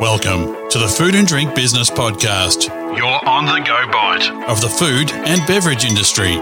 Welcome 0.00 0.70
to 0.70 0.78
the 0.78 0.86
Food 0.86 1.16
and 1.16 1.26
Drink 1.26 1.56
Business 1.56 1.90
Podcast, 1.90 2.68
your 2.96 3.28
on 3.28 3.46
the 3.46 3.58
go 3.66 3.90
bite 3.90 4.30
of 4.48 4.60
the 4.60 4.68
food 4.68 5.10
and 5.10 5.44
beverage 5.44 5.84
industry. 5.84 6.36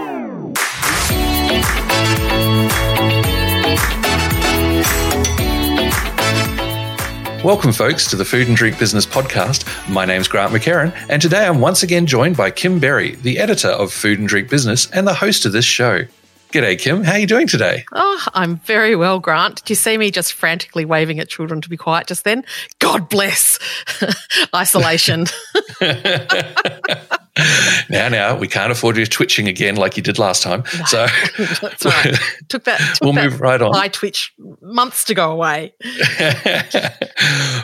Welcome, 7.43 7.71
folks, 7.71 8.07
to 8.11 8.15
the 8.15 8.25
Food 8.25 8.47
and 8.47 8.55
Drink 8.55 8.77
Business 8.77 9.07
Podcast. 9.07 9.65
My 9.89 10.05
name's 10.05 10.27
Grant 10.27 10.53
McCarran, 10.53 10.93
and 11.09 11.19
today 11.19 11.47
I'm 11.47 11.59
once 11.59 11.81
again 11.81 12.05
joined 12.05 12.37
by 12.37 12.51
Kim 12.51 12.79
Berry, 12.79 13.15
the 13.15 13.39
editor 13.39 13.69
of 13.69 13.91
Food 13.91 14.19
and 14.19 14.27
Drink 14.27 14.51
Business 14.51 14.87
and 14.91 15.07
the 15.07 15.15
host 15.15 15.47
of 15.47 15.51
this 15.51 15.65
show. 15.65 16.05
G'day, 16.51 16.79
Kim. 16.79 17.03
How 17.03 17.13
are 17.13 17.19
you 17.19 17.27
doing 17.27 17.45
today? 17.45 17.83
Oh, 17.91 18.25
I'm 18.33 18.55
very 18.57 18.95
well, 18.95 19.19
Grant. 19.19 19.57
Did 19.57 19.69
you 19.69 19.75
see 19.75 19.97
me 19.97 20.11
just 20.11 20.31
frantically 20.31 20.85
waving 20.85 21.19
at 21.19 21.27
children 21.27 21.59
to 21.59 21.67
be 21.69 21.75
quiet 21.75 22.07
just 22.07 22.23
then? 22.23 22.45
God 22.79 23.09
bless 23.09 23.59
isolation. 24.55 25.25
now, 27.89 28.07
now, 28.07 28.37
we 28.37 28.47
can't 28.47 28.71
afford 28.71 28.95
you 28.95 29.05
twitching 29.05 29.49
again 29.49 29.75
like 29.75 29.97
you 29.97 30.03
did 30.03 30.19
last 30.19 30.41
time. 30.41 30.63
No, 30.79 30.85
so 30.85 31.07
that's 31.61 31.85
right. 31.85 32.15
Took 32.47 32.63
that. 32.63 32.79
Took 32.79 33.01
we'll 33.01 33.13
that 33.13 33.29
move 33.29 33.41
right 33.41 33.61
on. 33.61 33.75
I 33.75 33.89
twitch 33.89 34.33
months 34.61 35.03
to 35.05 35.13
go 35.13 35.31
away. 35.31 35.73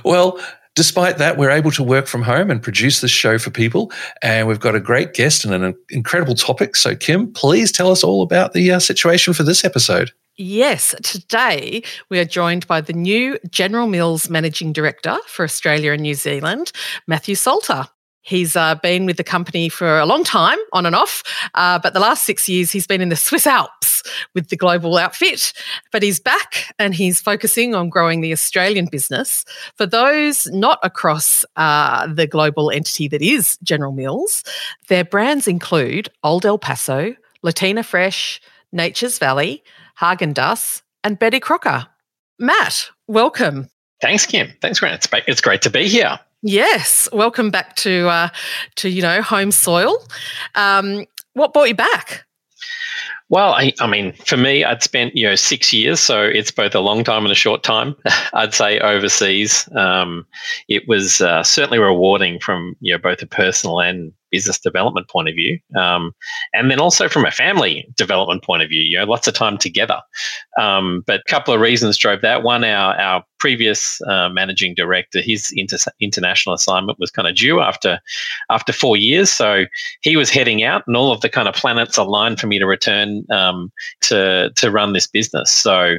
well, 0.03 0.41
Despite 0.75 1.19
that, 1.19 1.37
we're 1.37 1.51
able 1.51 1.71
to 1.71 1.83
work 1.83 2.07
from 2.07 2.23
home 2.23 2.49
and 2.49 2.61
produce 2.61 3.01
this 3.01 3.11
show 3.11 3.37
for 3.37 3.51
people. 3.51 3.91
And 4.23 4.47
we've 4.47 4.59
got 4.59 4.73
a 4.73 4.79
great 4.79 5.13
guest 5.13 5.45
and 5.45 5.53
an 5.53 5.75
incredible 5.89 6.33
topic. 6.33 6.75
So, 6.75 6.95
Kim, 6.95 7.31
please 7.31 7.71
tell 7.71 7.91
us 7.91 8.03
all 8.03 8.23
about 8.23 8.53
the 8.53 8.71
uh, 8.71 8.79
situation 8.79 9.33
for 9.33 9.43
this 9.43 9.63
episode. 9.63 10.11
Yes, 10.35 10.95
today 11.03 11.83
we 12.09 12.19
are 12.19 12.25
joined 12.25 12.65
by 12.65 12.81
the 12.81 12.93
new 12.93 13.37
General 13.51 13.85
Mills 13.85 14.31
Managing 14.31 14.73
Director 14.73 15.15
for 15.27 15.43
Australia 15.43 15.91
and 15.91 16.01
New 16.01 16.15
Zealand, 16.15 16.71
Matthew 17.05 17.35
Salter. 17.35 17.87
He's 18.23 18.55
uh, 18.55 18.75
been 18.75 19.05
with 19.05 19.17
the 19.17 19.23
company 19.23 19.69
for 19.69 19.99
a 19.99 20.05
long 20.05 20.23
time, 20.23 20.57
on 20.71 20.85
and 20.85 20.95
off, 20.95 21.23
uh, 21.55 21.77
but 21.77 21.93
the 21.93 21.99
last 21.99 22.23
six 22.23 22.47
years 22.47 22.71
he's 22.71 22.87
been 22.87 23.01
in 23.01 23.09
the 23.09 23.15
Swiss 23.15 23.45
Alps 23.45 24.01
with 24.33 24.49
the 24.49 24.55
global 24.55 24.97
outfit. 24.97 25.53
But 25.91 26.03
he's 26.03 26.19
back 26.19 26.73
and 26.79 26.95
he's 26.95 27.19
focusing 27.19 27.75
on 27.75 27.89
growing 27.89 28.21
the 28.21 28.31
Australian 28.31 28.87
business. 28.91 29.43
For 29.75 29.85
those 29.85 30.47
not 30.47 30.79
across 30.83 31.45
uh, 31.57 32.07
the 32.07 32.25
global 32.25 32.71
entity 32.71 33.07
that 33.09 33.21
is 33.21 33.57
General 33.61 33.91
Mills, 33.91 34.43
their 34.87 35.03
brands 35.03 35.47
include 35.47 36.09
Old 36.23 36.45
El 36.45 36.57
Paso, 36.57 37.15
Latina 37.41 37.83
Fresh, 37.83 38.41
Nature's 38.71 39.19
Valley, 39.19 39.63
Häagen-Dazs, 39.99 40.81
and 41.03 41.19
Betty 41.19 41.39
Crocker. 41.39 41.87
Matt, 42.39 42.89
welcome. 43.07 43.69
Thanks, 44.01 44.25
Kim. 44.25 44.51
Thanks, 44.61 44.79
Grant. 44.79 45.07
It's 45.27 45.41
great 45.41 45.61
to 45.61 45.69
be 45.69 45.87
here. 45.87 46.19
Yes, 46.45 47.07
welcome 47.13 47.51
back 47.51 47.77
to 47.77 48.09
uh, 48.09 48.27
to 48.75 48.89
you 48.89 49.01
know 49.01 49.21
home 49.21 49.49
soil. 49.49 50.05
Um, 50.55 51.05
what 51.35 51.53
brought 51.53 51.69
you 51.69 51.75
back? 51.75 52.25
Well, 53.29 53.53
I, 53.53 53.71
I, 53.79 53.87
mean, 53.87 54.11
for 54.27 54.35
me, 54.35 54.65
I'd 54.65 54.83
spent 54.83 55.15
you 55.15 55.25
know 55.25 55.35
six 55.35 55.71
years, 55.71 56.01
so 56.01 56.21
it's 56.21 56.51
both 56.51 56.75
a 56.75 56.81
long 56.81 57.05
time 57.05 57.23
and 57.23 57.31
a 57.31 57.35
short 57.35 57.63
time. 57.63 57.95
I'd 58.33 58.53
say 58.53 58.77
overseas. 58.79 59.69
Um, 59.73 60.27
it 60.67 60.85
was 60.85 61.21
uh, 61.21 61.43
certainly 61.43 61.79
rewarding 61.79 62.41
from 62.41 62.75
you 62.81 62.91
know 62.91 62.99
both 62.99 63.21
a 63.21 63.25
personal 63.25 63.79
and 63.79 64.11
business 64.33 64.59
development 64.59 65.07
point 65.07 65.29
of 65.29 65.35
view, 65.35 65.59
um, 65.79 66.11
and 66.53 66.71
then 66.71 66.79
also 66.79 67.07
from 67.07 67.23
a 67.23 67.31
family 67.31 67.87
development 67.95 68.43
point 68.43 68.63
of 68.63 68.69
view. 68.69 68.81
You 68.81 68.97
know, 68.97 69.05
lots 69.05 69.27
of 69.27 69.35
time 69.35 69.59
together. 69.59 70.01
Um, 70.59 71.03
but 71.05 71.21
a 71.21 71.31
couple 71.31 71.53
of 71.53 71.61
reasons 71.61 71.97
drove 71.97 72.21
that. 72.21 72.41
One, 72.41 72.63
our 72.63 72.99
our 72.99 73.23
previous 73.39 74.01
uh, 74.03 74.29
managing 74.29 74.73
director, 74.73 75.21
his 75.21 75.53
inter- 75.55 75.91
international 75.99 76.55
assignment 76.55 76.97
was 76.99 77.11
kind 77.11 77.27
of 77.27 77.35
due 77.35 77.61
after 77.61 77.99
after 78.49 78.73
four 78.73 78.97
years, 78.97 79.29
so 79.29 79.65
he 80.01 80.17
was 80.17 80.31
heading 80.31 80.63
out, 80.63 80.83
and 80.87 80.97
all 80.97 81.11
of 81.11 81.21
the 81.21 81.29
kind 81.29 81.47
of 81.47 81.53
planets 81.53 81.97
aligned 81.97 82.39
for 82.39 82.47
me 82.47 82.57
to 82.57 82.65
return 82.65 83.23
um, 83.31 83.71
to 84.01 84.51
to 84.55 84.71
run 84.71 84.93
this 84.93 85.07
business. 85.07 85.51
So 85.51 85.97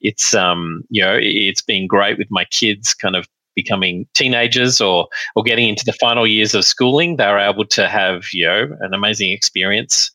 it's 0.00 0.34
um, 0.34 0.84
you 0.88 1.02
know 1.02 1.18
it's 1.20 1.62
been 1.62 1.86
great 1.86 2.16
with 2.16 2.28
my 2.30 2.46
kids 2.46 2.94
kind 2.94 3.14
of 3.14 3.28
becoming 3.54 4.06
teenagers 4.14 4.80
or 4.80 5.08
or 5.36 5.42
getting 5.42 5.68
into 5.68 5.84
the 5.84 5.92
final 5.92 6.26
years 6.26 6.54
of 6.54 6.64
schooling, 6.64 7.16
they 7.16 7.26
were 7.26 7.38
able 7.38 7.64
to 7.66 7.88
have 7.88 8.26
you 8.32 8.46
know 8.46 8.68
an 8.80 8.94
amazing 8.94 9.30
experience 9.30 10.10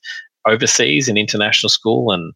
overseas 0.48 1.08
in 1.08 1.18
international 1.18 1.70
school 1.70 2.12
and 2.12 2.34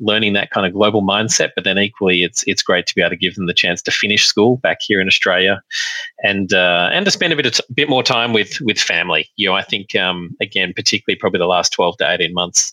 learning 0.00 0.32
that 0.32 0.50
kind 0.50 0.66
of 0.66 0.72
global 0.72 1.02
mindset. 1.02 1.50
But 1.54 1.64
then 1.64 1.78
equally, 1.78 2.22
it's 2.22 2.44
it's 2.46 2.62
great 2.62 2.86
to 2.86 2.94
be 2.94 3.02
able 3.02 3.10
to 3.10 3.16
give 3.16 3.34
them 3.34 3.46
the 3.46 3.54
chance 3.54 3.82
to 3.82 3.90
finish 3.90 4.26
school 4.26 4.56
back 4.58 4.78
here 4.80 5.00
in 5.00 5.08
Australia, 5.08 5.62
and 6.22 6.52
uh, 6.52 6.90
and 6.92 7.04
to 7.04 7.10
spend 7.10 7.32
a 7.32 7.36
bit 7.36 7.46
of 7.46 7.52
t- 7.52 7.74
bit 7.74 7.88
more 7.88 8.02
time 8.02 8.32
with 8.32 8.60
with 8.60 8.78
family. 8.78 9.28
You 9.36 9.48
know, 9.48 9.54
I 9.54 9.62
think 9.62 9.94
um, 9.94 10.36
again, 10.40 10.72
particularly 10.74 11.18
probably 11.18 11.38
the 11.38 11.46
last 11.46 11.72
twelve 11.72 11.96
to 11.98 12.10
eighteen 12.10 12.34
months, 12.34 12.72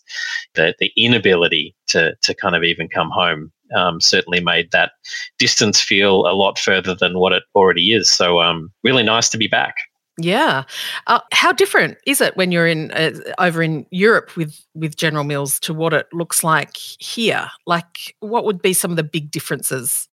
the 0.54 0.74
the 0.78 0.92
inability 0.96 1.74
to 1.88 2.16
to 2.22 2.34
kind 2.34 2.54
of 2.54 2.62
even 2.62 2.88
come 2.88 3.10
home 3.10 3.52
um, 3.74 4.00
certainly 4.00 4.40
made 4.40 4.70
that 4.72 4.92
distance 5.38 5.80
feel 5.80 6.26
a 6.26 6.34
lot 6.34 6.58
further 6.58 6.94
than 6.94 7.18
what 7.18 7.32
it 7.32 7.42
already 7.54 7.92
is. 7.92 8.10
So, 8.10 8.40
um, 8.40 8.72
really 8.84 9.02
nice 9.02 9.28
to 9.30 9.38
be 9.38 9.48
back. 9.48 9.74
Yeah, 10.18 10.64
uh, 11.08 11.20
how 11.32 11.52
different 11.52 11.98
is 12.06 12.22
it 12.22 12.36
when 12.38 12.50
you're 12.50 12.66
in 12.66 12.90
uh, 12.92 13.12
over 13.38 13.62
in 13.62 13.86
Europe 13.90 14.34
with 14.34 14.58
with 14.74 14.96
General 14.96 15.24
Mills 15.24 15.60
to 15.60 15.74
what 15.74 15.92
it 15.92 16.06
looks 16.12 16.42
like 16.42 16.76
here? 16.76 17.50
Like, 17.66 18.14
what 18.20 18.44
would 18.46 18.62
be 18.62 18.72
some 18.72 18.90
of 18.90 18.96
the 18.96 19.02
big 19.04 19.30
differences? 19.30 20.08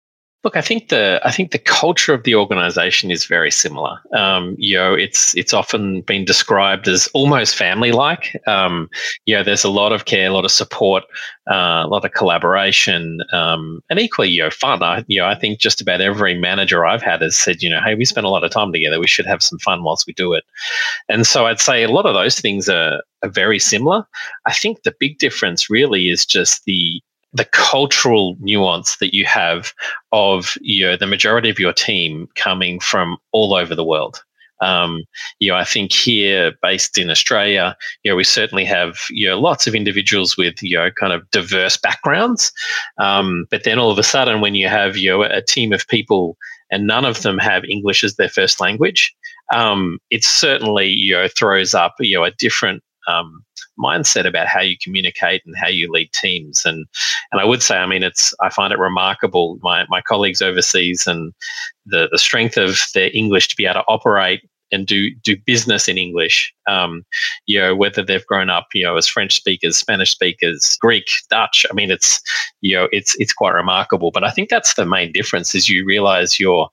Look, 0.43 0.57
I 0.57 0.61
think 0.61 0.89
the 0.89 1.21
I 1.23 1.31
think 1.31 1.51
the 1.51 1.59
culture 1.59 2.15
of 2.15 2.23
the 2.23 2.33
organisation 2.33 3.11
is 3.11 3.25
very 3.25 3.51
similar. 3.51 3.99
Um, 4.15 4.55
you 4.57 4.75
know, 4.75 4.93
it's 4.95 5.35
it's 5.37 5.53
often 5.53 6.01
been 6.01 6.25
described 6.25 6.87
as 6.87 7.07
almost 7.13 7.55
family-like. 7.55 8.41
Um, 8.47 8.89
you 9.27 9.35
know, 9.35 9.43
there's 9.43 9.63
a 9.63 9.69
lot 9.69 9.91
of 9.91 10.05
care, 10.05 10.29
a 10.29 10.33
lot 10.33 10.43
of 10.43 10.49
support, 10.49 11.03
uh, 11.51 11.83
a 11.85 11.87
lot 11.87 12.05
of 12.05 12.13
collaboration, 12.13 13.21
um, 13.31 13.83
and 13.91 13.99
equally, 13.99 14.29
you 14.29 14.41
know, 14.41 14.49
fun. 14.49 14.81
I, 14.81 15.05
you 15.07 15.19
know, 15.19 15.27
I 15.27 15.35
think 15.35 15.59
just 15.59 15.79
about 15.79 16.01
every 16.01 16.33
manager 16.33 16.87
I've 16.87 17.03
had 17.03 17.21
has 17.21 17.35
said, 17.35 17.61
you 17.61 17.69
know, 17.69 17.79
hey, 17.79 17.93
we 17.93 18.05
spend 18.05 18.25
a 18.25 18.29
lot 18.29 18.43
of 18.43 18.49
time 18.49 18.71
together. 18.73 18.99
We 18.99 19.07
should 19.07 19.27
have 19.27 19.43
some 19.43 19.59
fun 19.59 19.83
whilst 19.83 20.07
we 20.07 20.13
do 20.13 20.33
it. 20.33 20.43
And 21.07 21.27
so 21.27 21.45
I'd 21.45 21.59
say 21.59 21.83
a 21.83 21.91
lot 21.91 22.07
of 22.07 22.15
those 22.15 22.39
things 22.39 22.67
are, 22.67 23.03
are 23.21 23.29
very 23.29 23.59
similar. 23.59 24.07
I 24.47 24.53
think 24.53 24.81
the 24.81 24.95
big 24.99 25.19
difference 25.19 25.69
really 25.69 26.09
is 26.09 26.25
just 26.25 26.65
the 26.65 26.99
the 27.33 27.45
cultural 27.45 28.35
nuance 28.39 28.97
that 28.97 29.13
you 29.13 29.25
have 29.25 29.73
of 30.11 30.57
you 30.61 30.85
know, 30.85 30.97
the 30.97 31.07
majority 31.07 31.49
of 31.49 31.59
your 31.59 31.73
team 31.73 32.27
coming 32.35 32.79
from 32.79 33.17
all 33.31 33.53
over 33.53 33.75
the 33.75 33.85
world. 33.85 34.23
Um, 34.61 35.05
you 35.39 35.51
know, 35.51 35.57
I 35.57 35.63
think 35.63 35.91
here, 35.91 36.53
based 36.61 36.97
in 36.99 37.09
Australia, 37.09 37.75
you 38.03 38.11
know, 38.11 38.15
we 38.15 38.23
certainly 38.23 38.63
have 38.65 38.99
you 39.09 39.27
know 39.27 39.39
lots 39.39 39.65
of 39.65 39.73
individuals 39.73 40.37
with 40.37 40.61
you 40.61 40.77
know 40.77 40.91
kind 40.91 41.13
of 41.13 41.29
diverse 41.31 41.77
backgrounds. 41.77 42.51
Um, 42.99 43.47
but 43.49 43.63
then 43.63 43.79
all 43.79 43.91
of 43.91 43.97
a 43.97 44.03
sudden, 44.03 44.39
when 44.39 44.55
you 44.55 44.67
have 44.67 44.97
you 44.97 45.09
know 45.09 45.23
a 45.23 45.41
team 45.41 45.73
of 45.73 45.87
people 45.87 46.37
and 46.69 46.85
none 46.87 47.05
of 47.05 47.23
them 47.23 47.39
have 47.39 47.65
English 47.65 48.03
as 48.03 48.15
their 48.15 48.29
first 48.29 48.61
language, 48.61 49.13
um, 49.51 49.97
it 50.11 50.23
certainly 50.23 50.89
you 50.89 51.15
know 51.15 51.27
throws 51.27 51.73
up 51.73 51.95
you 51.99 52.15
know 52.15 52.23
a 52.23 52.31
different 52.31 52.83
um, 53.11 53.43
mindset 53.77 54.25
about 54.25 54.47
how 54.47 54.61
you 54.61 54.75
communicate 54.81 55.41
and 55.45 55.55
how 55.57 55.67
you 55.67 55.91
lead 55.91 56.11
teams. 56.13 56.65
And 56.65 56.85
and 57.31 57.41
I 57.41 57.45
would 57.45 57.61
say, 57.61 57.77
I 57.77 57.85
mean, 57.85 58.03
it's 58.03 58.33
I 58.41 58.49
find 58.49 58.73
it 58.73 58.79
remarkable. 58.79 59.59
My 59.61 59.85
my 59.89 60.01
colleagues 60.01 60.41
overseas 60.41 61.07
and 61.07 61.33
the 61.85 62.07
the 62.11 62.17
strength 62.17 62.57
of 62.57 62.79
their 62.93 63.09
English 63.13 63.47
to 63.49 63.55
be 63.55 63.65
able 63.65 63.81
to 63.81 63.85
operate 63.87 64.41
and 64.71 64.87
do 64.87 65.13
do 65.23 65.35
business 65.45 65.87
in 65.87 65.97
English. 65.97 66.53
Um, 66.67 67.03
you 67.45 67.59
know, 67.59 67.75
whether 67.75 68.03
they've 68.03 68.25
grown 68.25 68.49
up, 68.49 68.67
you 68.73 68.83
know, 68.83 68.97
as 68.97 69.07
French 69.07 69.35
speakers, 69.35 69.77
Spanish 69.77 70.11
speakers, 70.11 70.77
Greek, 70.81 71.05
Dutch. 71.29 71.65
I 71.69 71.73
mean, 71.73 71.91
it's 71.91 72.21
you 72.61 72.75
know, 72.75 72.87
it's 72.91 73.15
it's 73.19 73.33
quite 73.33 73.53
remarkable. 73.53 74.11
But 74.11 74.23
I 74.23 74.31
think 74.31 74.49
that's 74.49 74.75
the 74.75 74.85
main 74.85 75.11
difference: 75.11 75.55
is 75.55 75.69
you 75.69 75.85
realize 75.85 76.39
your 76.39 76.69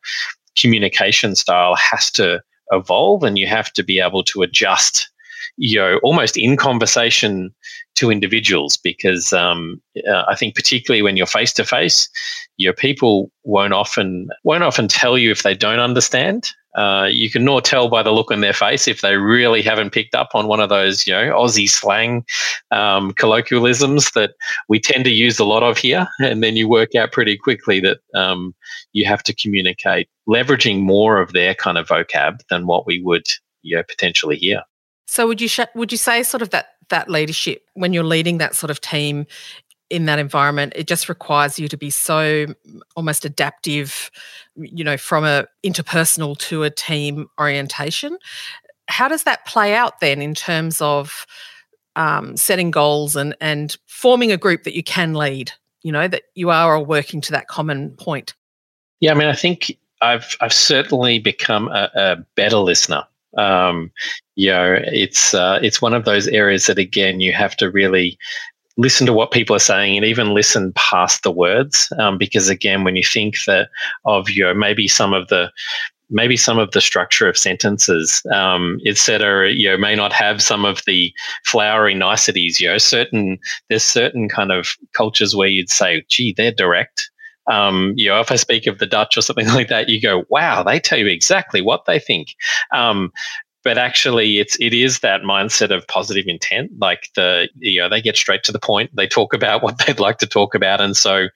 communication 0.56 1.34
style 1.34 1.76
has 1.76 2.10
to 2.12 2.40
evolve, 2.70 3.24
and 3.24 3.38
you 3.38 3.46
have 3.46 3.72
to 3.72 3.82
be 3.82 4.00
able 4.00 4.22
to 4.24 4.42
adjust 4.42 5.10
you 5.58 5.78
know, 5.78 5.98
almost 6.04 6.36
in 6.36 6.56
conversation 6.56 7.52
to 7.96 8.10
individuals 8.10 8.76
because 8.76 9.32
um, 9.32 9.82
uh, 10.08 10.22
I 10.28 10.36
think 10.36 10.54
particularly 10.54 11.02
when 11.02 11.16
you're 11.16 11.26
face 11.26 11.52
to 11.54 11.64
face, 11.64 12.08
your 12.56 12.72
people 12.72 13.30
won't 13.42 13.72
often 13.72 14.28
won't 14.44 14.62
often 14.62 14.86
tell 14.86 15.18
you 15.18 15.30
if 15.32 15.42
they 15.42 15.54
don't 15.54 15.80
understand. 15.80 16.52
Uh, 16.76 17.08
you 17.10 17.28
can 17.28 17.44
nor 17.44 17.60
tell 17.60 17.88
by 17.88 18.04
the 18.04 18.12
look 18.12 18.30
on 18.30 18.40
their 18.40 18.52
face 18.52 18.86
if 18.86 19.00
they 19.00 19.16
really 19.16 19.60
haven't 19.62 19.90
picked 19.90 20.14
up 20.14 20.28
on 20.32 20.46
one 20.46 20.60
of 20.60 20.68
those, 20.68 21.08
you 21.08 21.12
know, 21.12 21.34
Aussie 21.34 21.68
slang 21.68 22.24
um, 22.70 23.12
colloquialisms 23.14 24.12
that 24.12 24.34
we 24.68 24.78
tend 24.78 25.04
to 25.04 25.10
use 25.10 25.40
a 25.40 25.44
lot 25.44 25.64
of 25.64 25.76
here. 25.76 26.06
And 26.20 26.40
then 26.40 26.54
you 26.54 26.68
work 26.68 26.94
out 26.94 27.10
pretty 27.10 27.36
quickly 27.36 27.80
that 27.80 27.98
um, 28.14 28.54
you 28.92 29.06
have 29.06 29.24
to 29.24 29.34
communicate 29.34 30.08
leveraging 30.28 30.82
more 30.82 31.20
of 31.20 31.32
their 31.32 31.52
kind 31.54 31.78
of 31.78 31.88
vocab 31.88 32.38
than 32.48 32.68
what 32.68 32.86
we 32.86 33.02
would, 33.02 33.26
you 33.62 33.76
know, 33.76 33.82
potentially 33.82 34.36
hear. 34.36 34.62
So 35.08 35.26
would 35.26 35.40
you 35.40 35.48
sh- 35.48 35.60
would 35.74 35.90
you 35.90 35.98
say 35.98 36.22
sort 36.22 36.42
of 36.42 36.50
that 36.50 36.74
that 36.90 37.08
leadership 37.08 37.66
when 37.74 37.92
you're 37.92 38.04
leading 38.04 38.38
that 38.38 38.54
sort 38.54 38.70
of 38.70 38.80
team 38.80 39.26
in 39.90 40.04
that 40.04 40.18
environment 40.18 40.74
it 40.76 40.86
just 40.86 41.08
requires 41.08 41.58
you 41.58 41.66
to 41.66 41.76
be 41.76 41.88
so 41.88 42.46
almost 42.94 43.24
adaptive 43.24 44.10
you 44.56 44.84
know 44.84 44.98
from 44.98 45.24
a 45.24 45.46
interpersonal 45.64 46.36
to 46.38 46.62
a 46.62 46.70
team 46.70 47.26
orientation? 47.40 48.18
How 48.88 49.08
does 49.08 49.24
that 49.24 49.46
play 49.46 49.74
out 49.74 50.00
then 50.00 50.20
in 50.20 50.34
terms 50.34 50.80
of 50.80 51.26
um, 51.96 52.36
setting 52.36 52.70
goals 52.70 53.16
and 53.16 53.34
and 53.40 53.76
forming 53.86 54.30
a 54.30 54.36
group 54.36 54.64
that 54.64 54.76
you 54.76 54.82
can 54.82 55.14
lead 55.14 55.52
you 55.82 55.90
know 55.90 56.06
that 56.06 56.24
you 56.34 56.50
are 56.50 56.76
all 56.76 56.84
working 56.84 57.22
to 57.22 57.32
that 57.32 57.48
common 57.48 57.90
point? 57.92 58.34
Yeah 59.00 59.12
i 59.12 59.14
mean 59.14 59.28
i 59.28 59.34
think 59.34 59.78
i've 60.02 60.36
i've 60.42 60.52
certainly 60.52 61.18
become 61.18 61.68
a, 61.68 61.90
a 61.94 62.16
better 62.34 62.58
listener 62.58 63.04
um, 63.38 63.90
you 64.36 64.50
know 64.50 64.78
it's 64.84 65.34
uh, 65.34 65.58
it's 65.62 65.82
one 65.82 65.94
of 65.94 66.04
those 66.04 66.28
areas 66.28 66.66
that 66.66 66.78
again 66.78 67.20
you 67.20 67.32
have 67.32 67.56
to 67.56 67.70
really 67.70 68.18
listen 68.76 69.06
to 69.06 69.12
what 69.12 69.32
people 69.32 69.56
are 69.56 69.60
saying 69.60 69.96
and 69.96 70.06
even 70.06 70.34
listen 70.34 70.72
past 70.74 71.22
the 71.22 71.32
words 71.32 71.92
um, 71.98 72.16
because 72.16 72.48
again 72.48 72.84
when 72.84 72.96
you 72.96 73.02
think 73.02 73.36
that 73.46 73.68
of 74.04 74.30
your 74.30 74.54
maybe 74.54 74.86
some 74.86 75.12
of 75.12 75.28
the 75.28 75.50
maybe 76.10 76.36
some 76.36 76.58
of 76.58 76.70
the 76.70 76.80
structure 76.80 77.28
of 77.28 77.36
sentences 77.36 78.22
um, 78.32 78.80
etc 78.86 79.50
you 79.50 79.68
know 79.68 79.76
may 79.76 79.94
not 79.94 80.12
have 80.12 80.40
some 80.40 80.64
of 80.64 80.82
the 80.86 81.12
flowery 81.44 81.94
niceties 81.94 82.60
you 82.60 82.68
know 82.68 82.78
certain 82.78 83.38
there's 83.68 83.84
certain 83.84 84.28
kind 84.28 84.52
of 84.52 84.68
cultures 84.94 85.34
where 85.34 85.48
you'd 85.48 85.70
say 85.70 86.04
gee 86.08 86.32
they're 86.36 86.52
direct 86.52 87.10
um, 87.50 87.94
you 87.96 88.08
know, 88.08 88.20
if 88.20 88.30
I 88.30 88.36
speak 88.36 88.66
of 88.66 88.78
the 88.78 88.86
Dutch 88.86 89.16
or 89.16 89.22
something 89.22 89.48
like 89.58 89.68
that, 89.68 89.88
you 89.88 90.00
go, 90.00 90.24
wow, 90.28 90.62
they 90.62 90.78
tell 90.78 90.98
you 90.98 91.06
exactly 91.06 91.60
what 91.60 91.84
they 91.86 91.98
think. 91.98 92.34
Um, 92.72 93.12
but 93.64 93.76
actually 93.76 94.38
it's 94.38 94.56
it 94.60 94.72
is 94.72 95.00
that 95.00 95.22
mindset 95.22 95.74
of 95.74 95.86
positive 95.88 96.24
intent 96.26 96.70
like 96.78 97.08
the 97.16 97.48
you 97.56 97.80
know 97.80 97.88
they 97.88 98.00
get 98.00 98.16
straight 98.16 98.42
to 98.44 98.52
the 98.52 98.58
point 98.58 98.88
they 98.94 99.06
talk 99.06 99.34
about 99.34 99.62
what 99.64 99.76
they'd 99.78 100.00
like 100.00 100.18
to 100.18 100.26
talk 100.26 100.54
about 100.54 100.80
and 100.80 100.96
so 100.96 101.26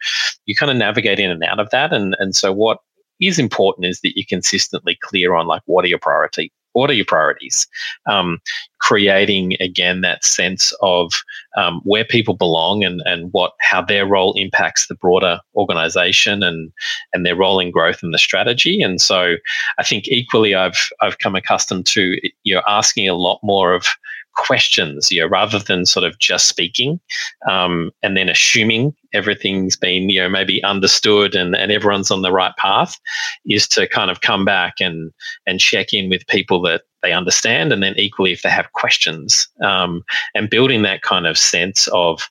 you 0.47 0.55
kind 0.55 0.71
of 0.71 0.77
navigate 0.77 1.19
in 1.19 1.31
and 1.31 1.43
out 1.43 1.61
of 1.61 1.69
that 1.71 1.93
and 1.93 2.17
and 2.21 2.35
so 2.35 2.53
what 2.53 2.79
is 3.21 3.39
important 3.39 3.87
is 3.87 4.01
that 4.01 4.17
you're 4.17 4.25
consistently 4.29 4.97
clear 5.03 5.35
on 5.35 5.47
like 5.47 5.63
what 5.67 5.85
are 5.85 5.89
your 5.89 5.99
priority 5.99 6.53
what 6.73 6.91
are 6.91 6.95
your 6.95 7.05
priorities? 7.07 7.67
Um, 8.07 8.41
creating 8.81 9.57
again 9.61 10.01
that 10.01 10.25
sense 10.25 10.73
of 10.83 11.13
um, 11.57 11.81
where 11.85 12.05
people 12.05 12.35
belong 12.35 12.83
and, 12.83 13.01
and 13.05 13.33
what 13.33 13.53
how 13.61 13.81
their 13.83 14.07
role 14.07 14.35
impacts 14.37 14.89
the 14.89 14.95
broader 14.95 15.39
organization 15.55 16.43
and 16.43 16.73
and 17.13 17.25
their 17.25 17.37
role 17.37 17.61
in 17.61 17.71
growth 17.71 18.03
and 18.03 18.13
the 18.13 18.19
strategy. 18.19 18.83
And 18.83 19.01
so 19.01 19.37
I 19.79 19.85
think 19.85 20.09
equally 20.09 20.55
I've 20.55 20.91
I've 21.01 21.19
come 21.19 21.37
accustomed 21.37 21.87
to 21.87 22.19
you 22.43 22.55
know 22.55 22.63
asking 22.67 23.09
a 23.09 23.15
lot 23.15 23.39
more 23.43 23.73
of 23.75 23.87
questions, 24.35 25.11
you 25.11 25.21
know, 25.21 25.27
rather 25.27 25.59
than 25.59 25.87
sort 25.87 26.05
of 26.05 26.19
just 26.19 26.47
speaking 26.47 27.01
um, 27.49 27.91
and 28.03 28.17
then 28.17 28.29
assuming 28.29 28.95
everything's 29.13 29.77
been, 29.77 30.09
you 30.11 30.21
know, 30.21 30.29
maybe 30.29 30.63
understood 30.65 31.35
and, 31.35 31.55
and 31.55 31.71
everyone's 31.71 32.11
on 32.11 32.23
the 32.23 32.33
right 32.33 32.55
path, 32.57 32.99
is 33.47 33.69
to 33.69 33.87
kind 33.89 34.11
of 34.11 34.21
come 34.21 34.45
back 34.45 34.75
and 34.81 35.13
and 35.47 35.61
check 35.61 35.93
in 35.93 36.09
with 36.09 36.27
people 36.27 36.61
that 36.63 36.83
they 37.03 37.13
understand, 37.13 37.73
and 37.73 37.83
then 37.83 37.95
equally 37.97 38.33
if 38.33 38.43
they 38.43 38.49
have 38.49 38.73
questions, 38.73 39.49
um, 39.65 40.05
and 40.35 40.51
building 40.51 40.83
that 40.83 41.03
kind 41.03 41.27
of 41.27 41.37
sense 41.37 41.89
of 41.89 42.23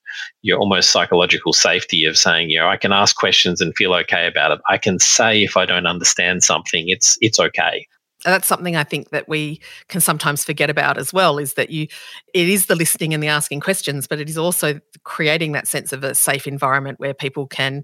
your 0.41 0.59
almost 0.59 0.91
psychological 0.91 1.53
safety 1.53 2.05
of 2.05 2.17
saying, 2.17 2.49
you 2.49 2.57
know, 2.57 2.67
I 2.67 2.77
can 2.77 2.93
ask 2.93 3.15
questions 3.15 3.61
and 3.61 3.75
feel 3.75 3.93
okay 3.93 4.27
about 4.27 4.51
it. 4.51 4.61
I 4.69 4.77
can 4.77 4.97
say 4.99 5.43
if 5.43 5.57
I 5.57 5.65
don't 5.65 5.87
understand 5.87 6.43
something, 6.43 6.87
it's 6.87 7.17
it's 7.21 7.39
okay 7.39 7.85
that's 8.23 8.47
something 8.47 8.75
I 8.75 8.83
think 8.83 9.09
that 9.09 9.27
we 9.27 9.59
can 9.87 10.01
sometimes 10.01 10.43
forget 10.43 10.69
about 10.69 10.97
as 10.97 11.11
well 11.11 11.37
is 11.37 11.55
that 11.55 11.71
you 11.71 11.87
it 12.33 12.49
is 12.49 12.67
the 12.67 12.75
listening 12.75 13.13
and 13.13 13.23
the 13.23 13.27
asking 13.27 13.61
questions 13.61 14.07
but 14.07 14.19
it 14.19 14.29
is 14.29 14.37
also 14.37 14.79
creating 15.03 15.53
that 15.53 15.67
sense 15.67 15.91
of 15.91 16.03
a 16.03 16.13
safe 16.13 16.47
environment 16.47 16.99
where 16.99 17.13
people 17.13 17.47
can 17.47 17.83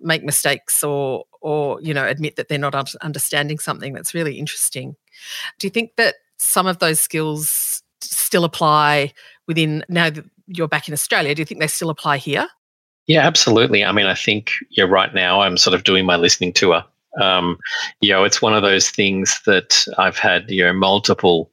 make 0.00 0.24
mistakes 0.24 0.82
or 0.82 1.24
or 1.40 1.80
you 1.82 1.94
know 1.94 2.06
admit 2.06 2.36
that 2.36 2.48
they're 2.48 2.58
not 2.58 2.94
understanding 2.96 3.58
something. 3.58 3.92
That's 3.92 4.14
really 4.14 4.38
interesting. 4.38 4.96
Do 5.58 5.66
you 5.66 5.70
think 5.70 5.96
that 5.96 6.16
some 6.38 6.66
of 6.66 6.78
those 6.78 6.98
skills 6.98 7.82
still 8.00 8.44
apply 8.44 9.12
within 9.46 9.84
now 9.88 10.10
that 10.10 10.24
you're 10.46 10.68
back 10.68 10.88
in 10.88 10.94
Australia 10.94 11.34
do 11.34 11.40
you 11.40 11.46
think 11.46 11.60
they 11.60 11.66
still 11.66 11.90
apply 11.90 12.16
here? 12.16 12.48
Yeah 13.06 13.26
absolutely. 13.26 13.84
I 13.84 13.92
mean 13.92 14.06
i 14.06 14.14
think 14.14 14.52
yeah 14.70 14.84
right 14.84 15.14
now 15.14 15.40
i'm 15.40 15.56
sort 15.56 15.74
of 15.74 15.84
doing 15.84 16.04
my 16.04 16.16
listening 16.16 16.52
tour 16.52 16.84
um, 17.20 17.58
you 18.00 18.10
know, 18.10 18.24
it's 18.24 18.42
one 18.42 18.54
of 18.54 18.62
those 18.62 18.90
things 18.90 19.40
that 19.46 19.86
I've 19.98 20.18
had 20.18 20.50
you 20.50 20.64
know 20.64 20.72
multiple 20.72 21.50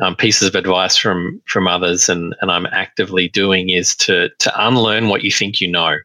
um, 0.00 0.16
pieces 0.16 0.48
of 0.48 0.54
advice 0.54 0.96
from 0.96 1.40
from 1.46 1.68
others, 1.68 2.08
and 2.08 2.34
and 2.40 2.50
I'm 2.50 2.66
actively 2.66 3.28
doing 3.28 3.70
is 3.70 3.94
to 3.96 4.30
to 4.38 4.66
unlearn 4.66 5.08
what 5.08 5.22
you 5.22 5.30
think 5.30 5.60
you 5.60 5.70
know. 5.70 5.96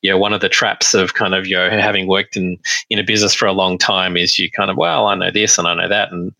You 0.00 0.10
know, 0.10 0.16
one 0.16 0.32
of 0.32 0.40
the 0.40 0.48
traps 0.48 0.94
of 0.94 1.14
kind 1.14 1.34
of 1.34 1.46
you 1.46 1.56
know 1.56 1.68
having 1.68 2.06
worked 2.06 2.36
in 2.36 2.58
in 2.88 2.98
a 2.98 3.04
business 3.04 3.34
for 3.34 3.46
a 3.46 3.52
long 3.52 3.76
time 3.76 4.16
is 4.16 4.38
you 4.38 4.50
kind 4.50 4.70
of 4.70 4.76
well 4.76 5.06
I 5.06 5.14
know 5.16 5.30
this 5.30 5.58
and 5.58 5.68
I 5.68 5.74
know 5.74 5.88
that 5.88 6.12
and 6.12 6.32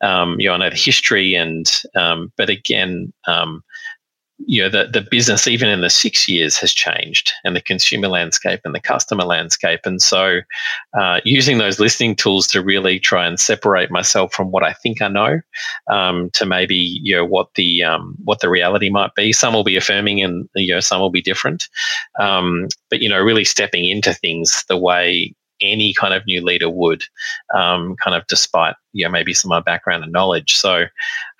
um, 0.00 0.40
you 0.40 0.48
know 0.48 0.54
I 0.54 0.58
know 0.58 0.70
the 0.70 0.76
history 0.76 1.34
and 1.34 1.70
um, 1.94 2.32
but 2.38 2.48
again 2.48 3.12
um, 3.26 3.62
you 4.46 4.62
know 4.62 4.68
the, 4.68 4.86
the 4.90 5.06
business 5.10 5.46
even 5.46 5.68
in 5.68 5.80
the 5.80 5.90
six 5.90 6.28
years 6.28 6.56
has 6.58 6.72
changed 6.72 7.32
and 7.44 7.54
the 7.54 7.60
consumer 7.60 8.08
landscape 8.08 8.60
and 8.64 8.74
the 8.74 8.80
customer 8.80 9.24
landscape. 9.24 9.80
And 9.84 10.00
so 10.00 10.40
uh, 10.98 11.20
using 11.24 11.58
those 11.58 11.78
listening 11.78 12.16
tools 12.16 12.46
to 12.48 12.62
really 12.62 12.98
try 12.98 13.26
and 13.26 13.38
separate 13.38 13.90
myself 13.90 14.32
from 14.32 14.50
what 14.50 14.62
i 14.62 14.72
think 14.72 15.02
i 15.02 15.08
know 15.08 15.40
um, 15.90 16.30
to 16.30 16.46
maybe 16.46 16.98
you 17.02 17.14
know 17.14 17.24
what 17.24 17.48
the 17.54 17.82
um, 17.82 18.16
what 18.24 18.40
the 18.40 18.48
reality 18.48 18.90
might 18.90 19.14
be. 19.14 19.32
Some 19.32 19.54
will 19.54 19.64
be 19.64 19.76
affirming 19.76 20.22
and 20.22 20.48
you 20.54 20.74
know 20.74 20.80
some 20.80 21.00
will 21.00 21.10
be 21.10 21.22
different. 21.22 21.68
Um, 22.18 22.68
but 22.88 23.00
you 23.00 23.08
know 23.08 23.20
really 23.20 23.44
stepping 23.44 23.86
into 23.86 24.14
things 24.14 24.64
the 24.68 24.76
way 24.76 25.34
any 25.60 25.92
kind 25.92 26.14
of 26.14 26.24
new 26.26 26.42
leader 26.42 26.70
would, 26.70 27.02
um, 27.54 27.94
kind 27.96 28.16
of 28.16 28.26
despite 28.28 28.74
you 28.92 29.04
know 29.04 29.10
maybe 29.10 29.34
some 29.34 29.50
of 29.52 29.56
my 29.56 29.60
background 29.60 30.02
and 30.02 30.12
knowledge. 30.12 30.56
So 30.56 30.84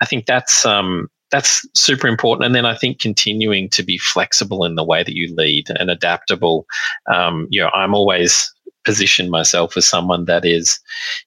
I 0.01 0.05
think 0.05 0.25
that's 0.25 0.65
um, 0.65 1.09
that's 1.31 1.65
super 1.73 2.07
important. 2.07 2.45
And 2.45 2.53
then 2.53 2.65
I 2.65 2.75
think 2.75 2.99
continuing 2.99 3.69
to 3.69 3.83
be 3.83 3.97
flexible 3.97 4.65
in 4.65 4.75
the 4.75 4.83
way 4.83 5.01
that 5.01 5.15
you 5.15 5.33
lead 5.35 5.69
and 5.69 5.89
adaptable. 5.89 6.65
Um, 7.11 7.47
you 7.49 7.61
know, 7.61 7.69
I'm 7.73 7.95
always 7.95 8.53
position 8.83 9.29
myself 9.29 9.77
as 9.77 9.85
someone 9.85 10.25
that 10.25 10.45
is 10.45 10.79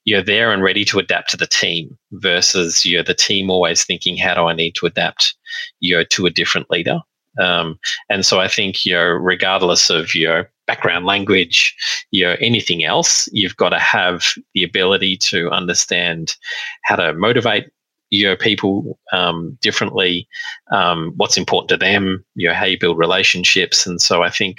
you're 0.04 0.22
there 0.22 0.52
and 0.52 0.62
ready 0.62 0.84
to 0.84 0.98
adapt 0.98 1.30
to 1.30 1.36
the 1.36 1.46
team 1.46 1.96
versus 2.12 2.84
you 2.84 2.96
know 2.96 3.02
the 3.02 3.14
team 3.14 3.48
always 3.48 3.84
thinking 3.84 4.16
how 4.16 4.34
do 4.34 4.42
i 4.42 4.52
need 4.52 4.74
to 4.74 4.86
adapt 4.86 5.36
you 5.80 5.96
know 5.96 6.02
to 6.04 6.26
a 6.26 6.30
different 6.30 6.68
leader 6.70 6.98
um, 7.40 7.78
and 8.10 8.26
so 8.26 8.40
i 8.40 8.48
think 8.48 8.84
you 8.84 8.92
know 8.92 9.06
regardless 9.06 9.88
of 9.88 10.16
your 10.16 10.50
background 10.66 11.06
language 11.06 11.76
you 12.10 12.24
know 12.24 12.34
anything 12.40 12.84
else 12.84 13.28
you've 13.32 13.56
got 13.56 13.68
to 13.68 13.78
have 13.78 14.34
the 14.54 14.64
ability 14.64 15.16
to 15.16 15.48
understand 15.50 16.34
how 16.82 16.96
to 16.96 17.12
motivate 17.14 17.70
you 18.14 18.26
know 18.26 18.36
people 18.36 18.98
um, 19.12 19.58
differently, 19.60 20.28
um, 20.70 21.12
what's 21.16 21.36
important 21.36 21.68
to 21.70 21.76
them, 21.76 22.24
you 22.34 22.48
know 22.48 22.54
how 22.54 22.64
you 22.64 22.78
build 22.78 22.98
relationships, 22.98 23.86
and 23.86 24.00
so 24.00 24.22
I 24.22 24.30
think 24.30 24.58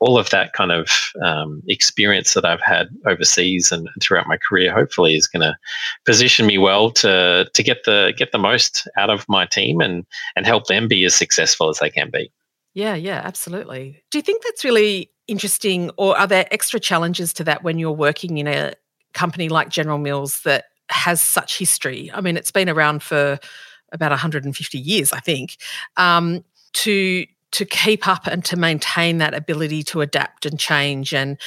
all 0.00 0.18
of 0.18 0.30
that 0.30 0.52
kind 0.52 0.72
of 0.72 0.88
um, 1.22 1.62
experience 1.68 2.34
that 2.34 2.44
I've 2.44 2.62
had 2.62 2.88
overseas 3.06 3.70
and, 3.72 3.86
and 3.86 4.02
throughout 4.02 4.26
my 4.26 4.38
career, 4.38 4.72
hopefully, 4.72 5.14
is 5.14 5.28
going 5.28 5.42
to 5.42 5.56
position 6.06 6.46
me 6.46 6.58
well 6.58 6.90
to 6.92 7.48
to 7.52 7.62
get 7.62 7.84
the 7.84 8.14
get 8.16 8.32
the 8.32 8.38
most 8.38 8.88
out 8.96 9.10
of 9.10 9.28
my 9.28 9.46
team 9.46 9.80
and 9.80 10.06
and 10.36 10.46
help 10.46 10.66
them 10.66 10.88
be 10.88 11.04
as 11.04 11.14
successful 11.14 11.68
as 11.68 11.78
they 11.78 11.90
can 11.90 12.10
be. 12.10 12.32
Yeah, 12.74 12.94
yeah, 12.94 13.20
absolutely. 13.22 14.02
Do 14.10 14.18
you 14.18 14.22
think 14.22 14.42
that's 14.42 14.64
really 14.64 15.10
interesting, 15.28 15.90
or 15.96 16.18
are 16.18 16.26
there 16.26 16.46
extra 16.50 16.80
challenges 16.80 17.32
to 17.34 17.44
that 17.44 17.62
when 17.62 17.78
you're 17.78 17.92
working 17.92 18.38
in 18.38 18.46
a 18.46 18.74
company 19.12 19.48
like 19.48 19.68
General 19.68 19.98
Mills 19.98 20.40
that 20.42 20.64
has 20.90 21.20
such 21.20 21.58
history. 21.58 22.10
I 22.12 22.20
mean, 22.20 22.36
it's 22.36 22.50
been 22.50 22.68
around 22.68 23.02
for 23.02 23.38
about 23.92 24.10
150 24.10 24.78
years, 24.78 25.12
I 25.12 25.20
think. 25.20 25.56
Um, 25.96 26.44
to 26.74 27.26
to 27.52 27.64
keep 27.64 28.08
up 28.08 28.26
and 28.26 28.44
to 28.44 28.56
maintain 28.56 29.18
that 29.18 29.32
ability 29.32 29.84
to 29.84 30.00
adapt 30.00 30.44
and 30.44 30.58
change 30.58 31.14
and 31.14 31.38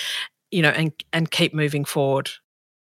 you 0.51 0.62
know 0.62 0.70
and 0.70 0.94
and 1.12 1.32
keep 1.32 1.53
moving 1.53 1.86
forward. 1.86 2.32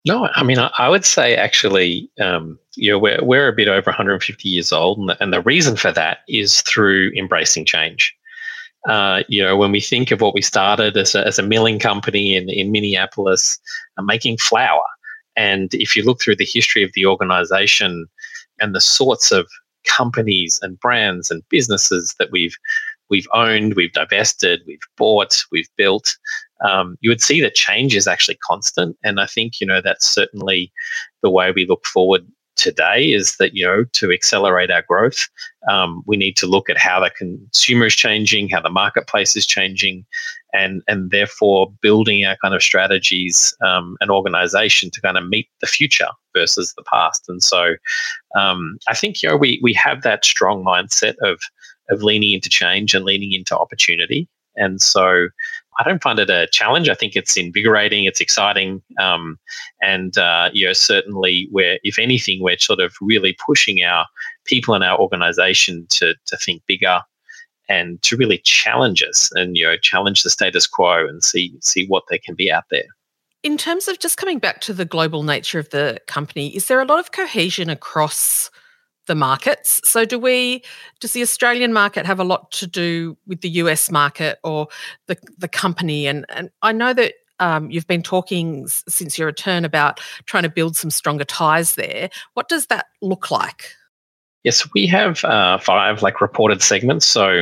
No, 0.05 0.29
I 0.35 0.43
mean, 0.43 0.59
I, 0.59 0.87
would 0.87 1.03
say 1.03 1.35
actually, 1.35 2.11
um, 2.21 2.59
you 2.75 2.91
know, 2.91 2.99
we're, 2.99 3.23
we're 3.23 3.47
a 3.47 3.53
bit 3.53 3.67
over 3.67 3.89
150 3.89 4.47
years 4.47 4.71
old, 4.71 4.99
and 4.99 5.09
the, 5.09 5.23
and 5.23 5.33
the 5.33 5.41
reason 5.41 5.75
for 5.75 5.91
that 5.93 6.19
is 6.27 6.61
through 6.61 7.11
embracing 7.17 7.65
change. 7.65 8.15
Uh, 8.87 9.23
you 9.27 9.41
know, 9.41 9.57
when 9.57 9.71
we 9.71 9.81
think 9.81 10.11
of 10.11 10.21
what 10.21 10.35
we 10.35 10.43
started 10.43 10.95
as 10.95 11.15
a, 11.15 11.25
as 11.25 11.39
a 11.39 11.43
milling 11.43 11.79
company 11.79 12.35
in, 12.35 12.51
in 12.51 12.71
Minneapolis, 12.71 13.57
uh, 13.97 14.03
making 14.03 14.37
flour, 14.37 14.83
and 15.35 15.73
if 15.73 15.95
you 15.95 16.03
look 16.03 16.21
through 16.21 16.37
the 16.37 16.45
history 16.45 16.83
of 16.83 16.91
the 16.93 17.05
organization 17.05 18.07
and 18.59 18.73
the 18.73 18.81
sorts 18.81 19.31
of 19.31 19.47
companies 19.85 20.59
and 20.61 20.79
brands 20.79 21.29
and 21.29 21.47
businesses 21.49 22.15
that 22.19 22.31
we've 22.31 22.55
we've 23.09 23.27
owned, 23.33 23.75
we've 23.75 23.93
divested, 23.93 24.61
we've 24.65 24.79
bought, 24.97 25.43
we've 25.51 25.69
built, 25.77 26.17
um, 26.67 26.97
you 27.01 27.09
would 27.09 27.21
see 27.21 27.39
that 27.41 27.53
change 27.53 27.95
is 27.95 28.07
actually 28.07 28.37
constant. 28.37 28.97
And 29.03 29.19
I 29.19 29.27
think 29.27 29.59
you 29.59 29.67
know 29.67 29.81
that's 29.81 30.09
certainly 30.09 30.71
the 31.21 31.29
way 31.29 31.51
we 31.51 31.65
look 31.65 31.85
forward 31.85 32.25
today 32.55 33.11
is 33.11 33.37
that 33.37 33.55
you 33.55 33.65
know 33.65 33.83
to 33.93 34.11
accelerate 34.11 34.71
our 34.71 34.81
growth, 34.83 35.27
um, 35.69 36.03
we 36.05 36.17
need 36.17 36.37
to 36.37 36.47
look 36.47 36.69
at 36.69 36.77
how 36.77 36.99
the 36.99 37.09
consumer 37.11 37.87
is 37.87 37.95
changing, 37.95 38.49
how 38.49 38.61
the 38.61 38.69
marketplace 38.69 39.35
is 39.35 39.45
changing, 39.45 40.05
and 40.53 40.81
and 40.87 41.11
therefore 41.11 41.71
building 41.81 42.25
our 42.25 42.37
kind 42.41 42.55
of 42.55 42.63
strategies 42.63 43.55
um, 43.65 43.97
and 44.01 44.11
organization 44.11 44.89
to 44.91 45.01
kind 45.01 45.17
of 45.17 45.27
meet 45.27 45.47
the 45.61 45.67
future 45.67 46.09
versus 46.35 46.73
the 46.75 46.83
past. 46.91 47.25
And 47.27 47.41
so, 47.43 47.75
um, 48.37 48.77
I 48.87 48.95
think 48.95 49.21
you 49.21 49.29
know 49.29 49.37
we 49.37 49.59
we 49.61 49.73
have 49.73 50.01
that 50.03 50.25
strong 50.25 50.63
mindset 50.63 51.15
of 51.21 51.39
of 51.89 52.03
leaning 52.03 52.33
into 52.33 52.49
change 52.49 52.93
and 52.93 53.05
leaning 53.05 53.33
into 53.33 53.57
opportunity. 53.57 54.27
And 54.55 54.81
so, 54.81 55.27
I 55.77 55.83
don't 55.83 56.01
find 56.01 56.19
it 56.19 56.29
a 56.29 56.47
challenge. 56.51 56.87
I 56.89 56.93
think 56.93 57.15
it's 57.15 57.35
invigorating, 57.35 58.05
it's 58.05 58.21
exciting, 58.21 58.81
um, 58.99 59.37
and 59.81 60.17
uh, 60.17 60.49
you 60.53 60.65
know 60.65 60.73
certainly 60.73 61.47
where 61.51 61.79
if 61.83 61.99
anything 61.99 62.41
we're 62.41 62.57
sort 62.57 62.79
of 62.79 62.95
really 63.01 63.35
pushing 63.45 63.83
our 63.83 64.05
people 64.45 64.75
in 64.75 64.83
our 64.83 64.97
organisation 64.99 65.85
to 65.89 66.15
to 66.27 66.37
think 66.37 66.61
bigger 66.65 67.01
and 67.67 68.01
to 68.03 68.15
really 68.15 68.37
challenge 68.39 69.03
us 69.03 69.31
and 69.33 69.57
you 69.57 69.65
know 69.65 69.77
challenge 69.77 70.23
the 70.23 70.29
status 70.29 70.67
quo 70.67 71.07
and 71.07 71.23
see 71.23 71.53
see 71.61 71.85
what 71.87 72.03
there 72.09 72.19
can 72.23 72.35
be 72.35 72.51
out 72.51 72.65
there. 72.71 72.85
In 73.43 73.57
terms 73.57 73.87
of 73.87 73.99
just 73.99 74.17
coming 74.17 74.39
back 74.39 74.61
to 74.61 74.73
the 74.73 74.85
global 74.85 75.21
nature 75.21 75.59
of 75.59 75.69
the 75.69 75.99
company, 76.07 76.55
is 76.55 76.67
there 76.67 76.81
a 76.81 76.85
lot 76.85 76.99
of 76.99 77.11
cohesion 77.11 77.69
across? 77.69 78.49
The 79.07 79.15
markets. 79.15 79.81
So 79.83 80.05
do 80.05 80.19
we 80.19 80.63
does 80.99 81.13
the 81.13 81.21
Australian 81.21 81.73
market 81.73 82.05
have 82.05 82.19
a 82.19 82.23
lot 82.23 82.51
to 82.53 82.67
do 82.67 83.17
with 83.27 83.41
the 83.41 83.49
US 83.49 83.91
market 83.91 84.39
or 84.43 84.67
the 85.07 85.17
the 85.37 85.47
company 85.47 86.07
and 86.07 86.25
and 86.29 86.49
I 86.61 86.71
know 86.71 86.93
that 86.93 87.13
um, 87.39 87.69
you've 87.69 87.87
been 87.87 88.03
talking 88.03 88.67
since 88.67 89.17
your 89.17 89.25
return 89.25 89.65
about 89.65 89.99
trying 90.25 90.43
to 90.43 90.49
build 90.49 90.77
some 90.77 90.89
stronger 90.89 91.25
ties 91.25 91.75
there. 91.75 92.09
What 92.33 92.47
does 92.47 92.67
that 92.67 92.85
look 93.01 93.29
like? 93.29 93.71
Yes, 94.45 94.67
we 94.75 94.85
have 94.85 95.25
uh, 95.25 95.57
five 95.57 96.03
like 96.03 96.21
reported 96.21 96.61
segments. 96.61 97.07
So, 97.07 97.41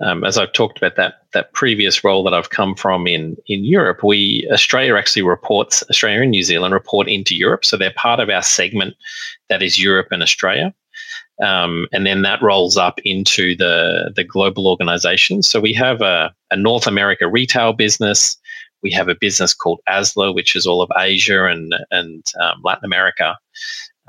um, 0.00 0.24
as 0.24 0.38
I've 0.38 0.54
talked 0.54 0.78
about 0.78 0.96
that 0.96 1.26
that 1.34 1.52
previous 1.52 2.02
role 2.02 2.24
that 2.24 2.32
I've 2.32 2.48
come 2.48 2.74
from 2.74 3.06
in 3.06 3.36
in 3.48 3.64
Europe, 3.64 4.02
we 4.02 4.48
Australia 4.50 4.96
actually 4.96 5.22
reports 5.22 5.84
Australia 5.90 6.22
and 6.22 6.30
New 6.30 6.42
Zealand 6.42 6.72
report 6.72 7.06
into 7.06 7.36
Europe, 7.36 7.66
so 7.66 7.76
they're 7.76 7.92
part 7.92 8.18
of 8.18 8.30
our 8.30 8.42
segment 8.42 8.94
that 9.50 9.62
is 9.62 9.78
Europe 9.78 10.08
and 10.10 10.22
Australia. 10.22 10.74
Um, 11.42 11.86
and 11.92 12.04
then 12.06 12.22
that 12.22 12.42
rolls 12.42 12.76
up 12.76 12.98
into 13.04 13.56
the 13.56 14.12
the 14.14 14.24
global 14.24 14.66
organization. 14.66 15.42
So 15.42 15.60
we 15.60 15.72
have 15.74 16.00
a, 16.00 16.34
a 16.50 16.56
North 16.56 16.86
America 16.86 17.28
retail 17.28 17.72
business. 17.72 18.36
We 18.82 18.90
have 18.92 19.08
a 19.08 19.14
business 19.14 19.54
called 19.54 19.80
ASLA, 19.88 20.34
which 20.34 20.56
is 20.56 20.66
all 20.66 20.82
of 20.82 20.90
Asia 20.98 21.46
and 21.46 21.74
and 21.90 22.24
um, 22.40 22.60
Latin 22.64 22.84
America. 22.84 23.36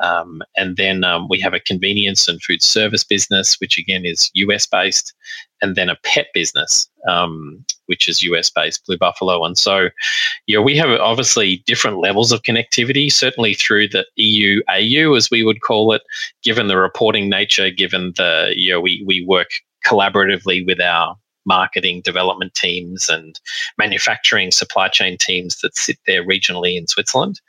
Um, 0.01 0.41
and 0.55 0.77
then 0.77 1.03
um, 1.03 1.27
we 1.29 1.39
have 1.41 1.53
a 1.53 1.59
convenience 1.59 2.27
and 2.27 2.41
food 2.41 2.61
service 2.61 3.03
business, 3.03 3.59
which 3.59 3.77
again 3.77 4.05
is 4.05 4.31
US 4.33 4.65
based, 4.65 5.13
and 5.61 5.75
then 5.75 5.89
a 5.89 5.97
pet 6.03 6.27
business, 6.33 6.89
um, 7.07 7.65
which 7.87 8.07
is 8.07 8.23
US 8.23 8.49
based, 8.49 8.85
Blue 8.85 8.97
Buffalo. 8.97 9.43
And 9.45 9.57
so, 9.57 9.89
you 10.47 10.55
know, 10.55 10.61
we 10.61 10.77
have 10.77 10.89
obviously 10.89 11.63
different 11.65 11.97
levels 11.97 12.31
of 12.31 12.43
connectivity, 12.43 13.11
certainly 13.11 13.53
through 13.53 13.89
the 13.89 14.05
EU 14.15 14.61
AU, 14.69 15.13
as 15.15 15.29
we 15.29 15.43
would 15.43 15.61
call 15.61 15.93
it, 15.93 16.01
given 16.43 16.67
the 16.67 16.77
reporting 16.77 17.29
nature, 17.29 17.69
given 17.69 18.13
the, 18.17 18.53
you 18.55 18.71
know, 18.71 18.79
we, 18.79 19.03
we 19.05 19.25
work 19.25 19.49
collaboratively 19.85 20.65
with 20.65 20.81
our 20.81 21.15
marketing 21.45 22.01
development 22.03 22.53
teams 22.53 23.09
and 23.09 23.39
manufacturing 23.77 24.51
supply 24.51 24.87
chain 24.87 25.17
teams 25.17 25.59
that 25.59 25.75
sit 25.75 25.97
there 26.05 26.25
regionally 26.25 26.77
in 26.77 26.87
Switzerland. 26.87 27.39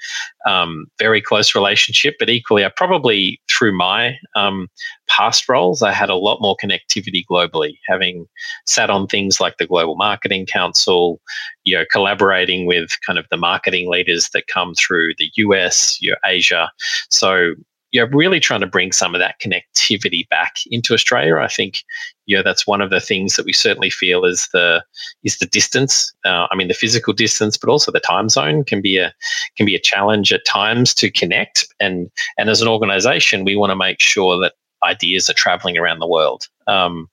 Um, 0.47 0.87
very 0.99 1.21
close 1.21 1.55
relationship, 1.55 2.15
but 2.19 2.31
equally, 2.31 2.65
I 2.65 2.71
probably 2.75 3.41
through 3.51 3.77
my 3.77 4.17
um, 4.37 4.69
past 5.09 5.49
roles, 5.49 5.83
I 5.83 5.93
had 5.93 6.09
a 6.09 6.15
lot 6.15 6.41
more 6.41 6.57
connectivity 6.57 7.25
globally, 7.31 7.79
having 7.87 8.27
sat 8.67 8.91
on 8.91 9.07
things 9.07 9.41
like 9.41 9.59
the 9.59 9.67
Global 9.67 9.97
Marketing 9.97 10.47
Council, 10.47 11.21
you 11.65 11.77
know, 11.77 11.85
collaborating 11.93 12.67
with 12.67 12.91
kind 13.07 13.19
of 13.19 13.27
the 13.31 13.37
marketing 13.37 13.91
leaders 13.91 14.31
that 14.31 14.47
come 14.47 14.75
through 14.75 15.13
the 15.19 15.31
US, 15.37 16.01
you 16.01 16.11
know, 16.11 16.17
Asia. 16.25 16.71
So 17.11 17.55
you're 17.93 18.09
really 18.09 18.41
trying 18.41 18.61
to 18.61 18.67
bring 18.67 18.93
some 18.93 19.15
of 19.15 19.21
that 19.21 19.41
connectivity 19.41 20.29
back 20.29 20.57
into 20.71 20.95
Australia. 20.95 21.37
I 21.37 21.49
think, 21.49 21.83
you 22.27 22.37
know, 22.37 22.43
that's 22.43 22.67
one 22.67 22.81
of 22.81 22.91
the 22.91 23.01
things 23.01 23.37
that 23.37 23.45
we 23.45 23.53
certainly 23.53 23.91
feel 23.91 24.25
is 24.25 24.49
the 24.53 24.85
is 25.25 25.39
the 25.39 25.47
distance. 25.47 26.13
Uh, 26.25 26.47
I 26.51 26.57
mean, 26.57 26.69
the 26.69 26.75
physical 26.75 27.13
distance, 27.13 27.57
but 27.57 27.71
also 27.71 27.91
the 27.91 28.01
time 28.01 28.29
zone 28.29 28.65
can 28.65 28.81
be 28.81 28.99
a 28.99 29.13
can 29.57 29.67
be 29.67 29.75
a 29.75 29.81
challenge 29.81 30.33
at 30.33 30.45
times 30.45 30.95
to 30.95 31.11
connect. 31.11 31.67
And 31.81 32.11
and 32.39 32.49
as 32.49 32.63
an 32.63 32.69
organisation, 32.69 33.45
we 33.45 33.57
want 33.57 33.71
to 33.71 33.77
make 33.77 34.01
sure 34.01 34.41
that 34.41 34.55
ideas 34.83 35.29
are 35.29 35.35
traveling 35.35 35.77
around 35.77 35.99
the 35.99 36.09
world, 36.09 36.47
um, 36.67 37.09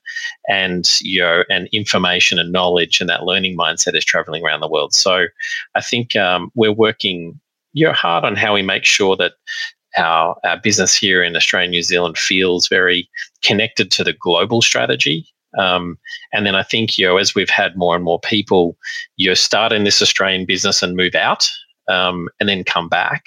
and 0.47 1.01
you 1.01 1.21
know, 1.21 1.43
and 1.49 1.67
information 1.73 2.37
and 2.39 2.51
knowledge 2.51 3.01
and 3.01 3.09
that 3.09 3.23
learning 3.23 3.57
mindset 3.57 3.95
is 3.95 4.05
traveling 4.05 4.45
around 4.45 4.59
the 4.59 4.69
world. 4.69 4.93
So, 4.93 5.25
I 5.73 5.81
think 5.81 6.15
um, 6.15 6.51
we're 6.55 6.71
working 6.71 7.39
you 7.73 7.85
know, 7.85 7.93
hard 7.93 8.23
on 8.23 8.35
how 8.35 8.55
we 8.55 8.63
make 8.63 8.85
sure 8.85 9.15
that 9.15 9.33
our, 9.97 10.37
our 10.43 10.59
business 10.59 10.95
here 10.95 11.23
in 11.23 11.35
Australia 11.35 11.65
and 11.65 11.71
New 11.71 11.83
Zealand 11.83 12.17
feels 12.17 12.67
very 12.67 13.09
connected 13.43 13.91
to 13.91 14.03
the 14.03 14.13
global 14.13 14.61
strategy. 14.61 15.27
Um, 15.57 15.97
and 16.33 16.45
then 16.45 16.55
I 16.55 16.63
think, 16.63 16.97
you 16.97 17.05
know, 17.05 17.17
as 17.17 17.33
we've 17.33 17.49
had 17.49 17.77
more 17.77 17.95
and 17.95 18.03
more 18.03 18.19
people, 18.19 18.77
you 19.15 19.33
start 19.35 19.71
in 19.71 19.83
this 19.83 20.01
Australian 20.01 20.45
business 20.45 20.83
and 20.83 20.95
move 20.95 21.15
out 21.15 21.49
um, 21.87 22.29
and 22.39 22.49
then 22.49 22.63
come 22.63 22.89
back, 22.89 23.23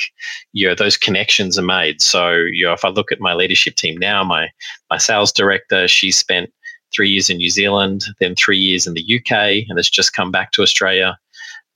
you 0.52 0.68
know, 0.68 0.74
those 0.74 0.96
connections 0.96 1.58
are 1.58 1.62
made. 1.62 2.02
So, 2.02 2.32
you 2.34 2.66
know, 2.66 2.72
if 2.72 2.84
I 2.84 2.88
look 2.88 3.10
at 3.10 3.20
my 3.20 3.34
leadership 3.34 3.76
team 3.76 3.96
now, 3.96 4.22
my, 4.22 4.48
my 4.90 4.98
sales 4.98 5.32
director, 5.32 5.88
she 5.88 6.12
spent 6.12 6.50
three 6.94 7.10
years 7.10 7.30
in 7.30 7.38
New 7.38 7.50
Zealand, 7.50 8.04
then 8.20 8.34
three 8.34 8.58
years 8.58 8.86
in 8.86 8.94
the 8.94 9.20
UK, 9.20 9.64
and 9.68 9.78
has 9.78 9.88
just 9.88 10.12
come 10.12 10.30
back 10.30 10.52
to 10.52 10.62
Australia. 10.62 11.16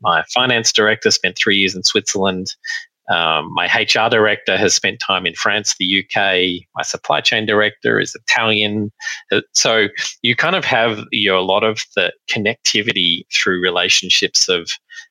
My 0.00 0.24
finance 0.34 0.72
director 0.72 1.10
spent 1.10 1.38
three 1.38 1.56
years 1.56 1.74
in 1.74 1.84
Switzerland, 1.84 2.54
um, 3.10 3.52
my 3.52 3.66
HR 3.66 4.08
director 4.08 4.56
has 4.56 4.74
spent 4.74 4.98
time 4.98 5.26
in 5.26 5.34
France, 5.34 5.74
the 5.78 6.00
UK. 6.04 6.66
My 6.74 6.82
supply 6.82 7.20
chain 7.20 7.44
director 7.46 8.00
is 8.00 8.14
Italian. 8.14 8.90
Uh, 9.30 9.42
so 9.52 9.88
you 10.22 10.34
kind 10.34 10.56
of 10.56 10.64
have 10.64 11.04
you 11.12 11.30
know, 11.30 11.38
a 11.38 11.42
lot 11.42 11.64
of 11.64 11.82
the 11.96 12.12
connectivity 12.30 13.24
through 13.32 13.60
relationships 13.60 14.48
of 14.48 14.70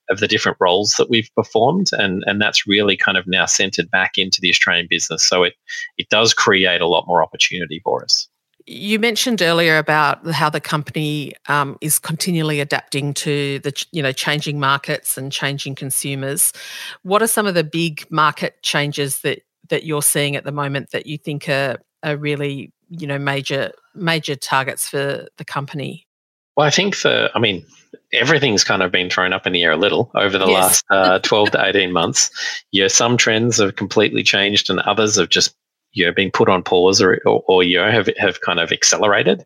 of 0.09 0.19
the 0.19 0.27
different 0.27 0.57
roles 0.59 0.95
that 0.95 1.09
we've 1.09 1.29
performed, 1.35 1.91
and 1.93 2.23
and 2.25 2.41
that's 2.41 2.67
really 2.67 2.97
kind 2.97 3.17
of 3.17 3.27
now 3.27 3.45
centered 3.45 3.89
back 3.91 4.17
into 4.17 4.41
the 4.41 4.50
Australian 4.50 4.88
business. 4.89 5.23
So 5.23 5.43
it 5.43 5.53
it 5.97 6.09
does 6.09 6.33
create 6.33 6.81
a 6.81 6.88
lot 6.88 7.07
more 7.07 7.21
opportunity 7.21 7.79
for 7.83 8.03
us. 8.03 8.27
You 8.65 8.98
mentioned 8.98 9.41
earlier 9.41 9.77
about 9.77 10.25
how 10.32 10.50
the 10.50 10.62
company 10.62 11.34
um, 11.48 11.77
is 11.82 12.00
continually 12.00 12.62
adapting 12.62 13.13
to 13.15 13.60
the 13.60 13.86
you 13.91 14.01
know 14.01 14.12
changing 14.12 14.60
markets 14.60 15.17
and 15.17 15.32
changing 15.32 15.75
consumers. 15.75 16.53
What 17.01 17.22
are 17.22 17.27
some 17.27 17.46
of 17.46 17.55
the 17.55 17.63
big 17.63 18.10
market 18.10 18.62
changes 18.63 19.20
that 19.22 19.43
that 19.70 19.84
you're 19.84 20.01
seeing 20.01 20.36
at 20.36 20.43
the 20.43 20.51
moment 20.51 20.91
that 20.91 21.05
you 21.08 21.17
think 21.17 21.50
are, 21.50 21.77
are 22.03 22.15
really 22.15 22.72
you 22.89 23.08
know 23.08 23.20
major 23.20 23.72
major 23.96 24.36
targets 24.36 24.88
for 24.88 25.27
the 25.38 25.46
company? 25.46 26.08
Well, 26.55 26.67
I 26.67 26.70
think 26.70 27.01
the 27.01 27.32
I 27.36 27.39
mean 27.39 27.65
everything's 28.12 28.63
kind 28.63 28.82
of 28.82 28.91
been 28.91 29.10
thrown 29.10 29.34
up 29.34 29.46
in 29.46 29.53
the 29.53 29.63
air 29.63 29.72
a 29.72 29.77
little 29.77 30.12
over 30.15 30.38
the 30.38 30.48
yes. 30.48 30.53
last 30.53 30.86
uh, 30.89 31.20
12 31.20 31.51
to 31.51 31.65
18 31.65 31.91
months. 31.91 32.32
Yeah, 32.72 32.88
some 32.88 33.17
trends 33.17 33.58
have 33.58 33.75
completely 33.75 34.24
changed 34.24 34.70
and 34.70 34.79
others 34.82 35.15
have 35.17 35.29
just 35.29 35.55
you 35.93 36.05
know 36.05 36.12
been 36.12 36.31
put 36.31 36.50
on 36.50 36.63
pause 36.63 37.01
or, 37.01 37.19
or, 37.25 37.43
or, 37.47 37.63
you 37.63 37.77
know 37.77 37.89
have, 37.89 38.09
have 38.17 38.41
kind 38.41 38.59
of 38.59 38.71
accelerated. 38.71 39.45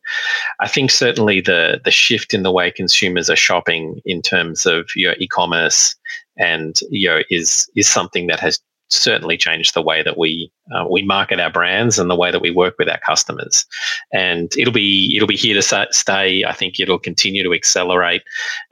I 0.60 0.68
think 0.68 0.92
certainly 0.92 1.42
the 1.42 1.80
the 1.84 1.92
shift 1.92 2.34
in 2.34 2.44
the 2.44 2.52
way 2.52 2.72
consumers 2.72 3.30
are 3.30 3.36
shopping 3.36 4.02
in 4.06 4.22
terms 4.22 4.66
of 4.66 4.90
your 4.96 5.12
know, 5.12 5.18
e-commerce 5.20 5.96
and 6.38 6.80
you 6.90 7.10
know 7.10 7.22
is 7.30 7.70
is 7.76 7.88
something 7.88 8.28
that 8.28 8.40
has 8.40 8.60
certainly 8.90 9.38
changed 9.38 9.74
the 9.74 9.82
way 9.82 10.02
that 10.02 10.18
we 10.18 10.52
uh, 10.74 10.86
we 10.90 11.02
market 11.02 11.40
our 11.40 11.52
brands 11.52 11.98
and 11.98 12.10
the 12.10 12.16
way 12.16 12.32
that 12.32 12.42
we 12.42 12.52
work 12.52 12.76
with 12.78 12.90
our 12.90 13.00
customers. 13.06 13.66
And 14.14 14.52
it'll 14.58 14.74
be 14.74 15.14
it'll 15.16 15.28
be 15.28 15.36
here 15.36 15.60
to 15.60 15.88
stay. 15.92 16.44
I 16.44 16.54
think 16.54 16.80
it'll 16.80 17.00
continue 17.00 17.44
to 17.44 17.54
accelerate, 17.54 18.24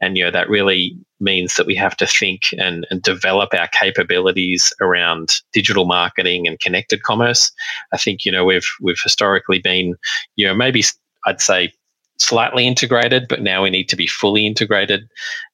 and 0.02 0.18
you 0.18 0.24
know 0.24 0.32
that 0.32 0.50
really 0.50 0.98
means 1.20 1.56
that 1.56 1.66
we 1.66 1.76
have 1.76 1.96
to 1.98 2.06
think 2.06 2.54
and, 2.58 2.86
and 2.90 3.02
develop 3.02 3.54
our 3.54 3.70
capabilities 3.70 4.74
around 4.82 5.42
digital 5.54 5.86
marketing 5.86 6.48
and 6.48 6.60
connected 6.60 7.04
commerce. 7.04 7.52
I 7.94 7.98
think 7.98 8.26
you 8.26 8.32
know 8.32 8.46
we've 8.46 8.68
we've 8.82 9.02
historically 9.02 9.60
been 9.60 9.96
you 10.36 10.46
know 10.46 10.54
maybe 10.54 10.84
I'd 11.26 11.42
say 11.42 11.74
slightly 12.18 12.66
integrated, 12.66 13.28
but 13.28 13.42
now 13.42 13.64
we 13.64 13.70
need 13.70 13.90
to 13.90 13.96
be 13.96 14.08
fully 14.08 14.48
integrated. 14.48 15.08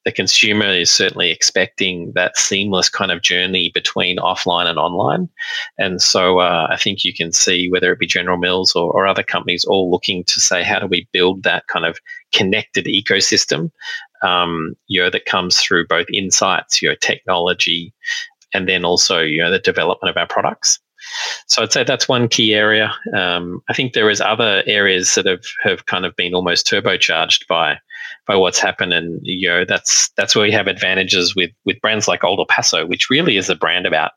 The 0.06 0.12
consumer 0.12 0.68
is 0.68 0.90
certainly 0.90 1.32
expecting 1.32 2.12
that 2.14 2.38
seamless 2.38 2.90
kind 2.90 3.12
of 3.12 3.22
journey 3.22 3.72
between 3.74 4.18
offline 4.18 4.68
and 4.68 4.78
online. 4.78 5.28
And 5.78 6.02
so 6.02 6.40
uh, 6.40 6.68
I 6.70 6.78
think 6.78 7.04
you 7.04 7.14
can 7.14 7.32
see 7.32 7.70
whether 7.70 7.92
it 7.92 8.00
be 8.00 8.08
General 8.08 8.38
Mills 8.38 8.76
or, 8.76 8.92
or 8.92 9.08
other 9.08 9.24
companies 9.24 9.66
all 9.66 9.90
looking 9.90 10.24
to 10.26 10.40
say, 10.40 10.64
how 10.64 10.80
do 10.80 10.88
we 10.88 11.08
build 11.12 11.44
that 11.44 11.68
kind 11.68 11.86
of 11.86 12.00
connected 12.32 12.86
ecosystem, 12.86 13.72
um, 14.24 14.76
you 14.88 15.02
know, 15.02 15.10
that 15.10 15.26
comes 15.26 15.60
through 15.60 15.88
both 15.88 16.08
insights, 16.14 16.82
your 16.82 16.92
know, 16.92 16.98
technology, 17.02 17.94
and 18.54 18.68
then 18.68 18.86
also, 18.86 19.20
you 19.20 19.42
know, 19.42 19.52
the 19.52 19.60
development 19.60 20.10
of 20.10 20.18
our 20.18 20.28
products. 20.28 20.80
So 21.48 21.62
I'd 21.62 21.72
say 21.74 21.84
that's 21.84 22.08
one 22.08 22.28
key 22.28 22.54
area. 22.54 22.94
Um, 23.16 23.62
I 23.70 23.74
think 23.74 23.94
there 23.94 24.10
is 24.10 24.22
other 24.22 24.64
areas 24.66 25.16
that 25.16 25.26
have, 25.26 25.44
have 25.64 25.86
kind 25.86 26.06
of 26.06 26.16
been 26.16 26.34
almost 26.34 26.68
turbocharged 26.68 27.48
by 27.48 27.78
by 28.28 28.36
what's 28.36 28.60
happened, 28.60 28.94
and 28.94 29.20
you 29.24 29.50
know 29.50 29.66
that's 29.66 30.10
that's 30.10 30.36
where 30.36 30.44
we 30.44 30.52
have 30.52 30.68
advantages 30.68 31.36
with 31.36 31.52
with 31.66 31.82
brands 31.82 32.08
like 32.08 32.24
Old 32.24 32.40
El 32.40 32.46
Paso, 32.46 32.86
which 32.86 33.10
really 33.10 33.38
is 33.38 33.50
a 33.50 33.56
brand 33.56 33.86
about 33.86 34.12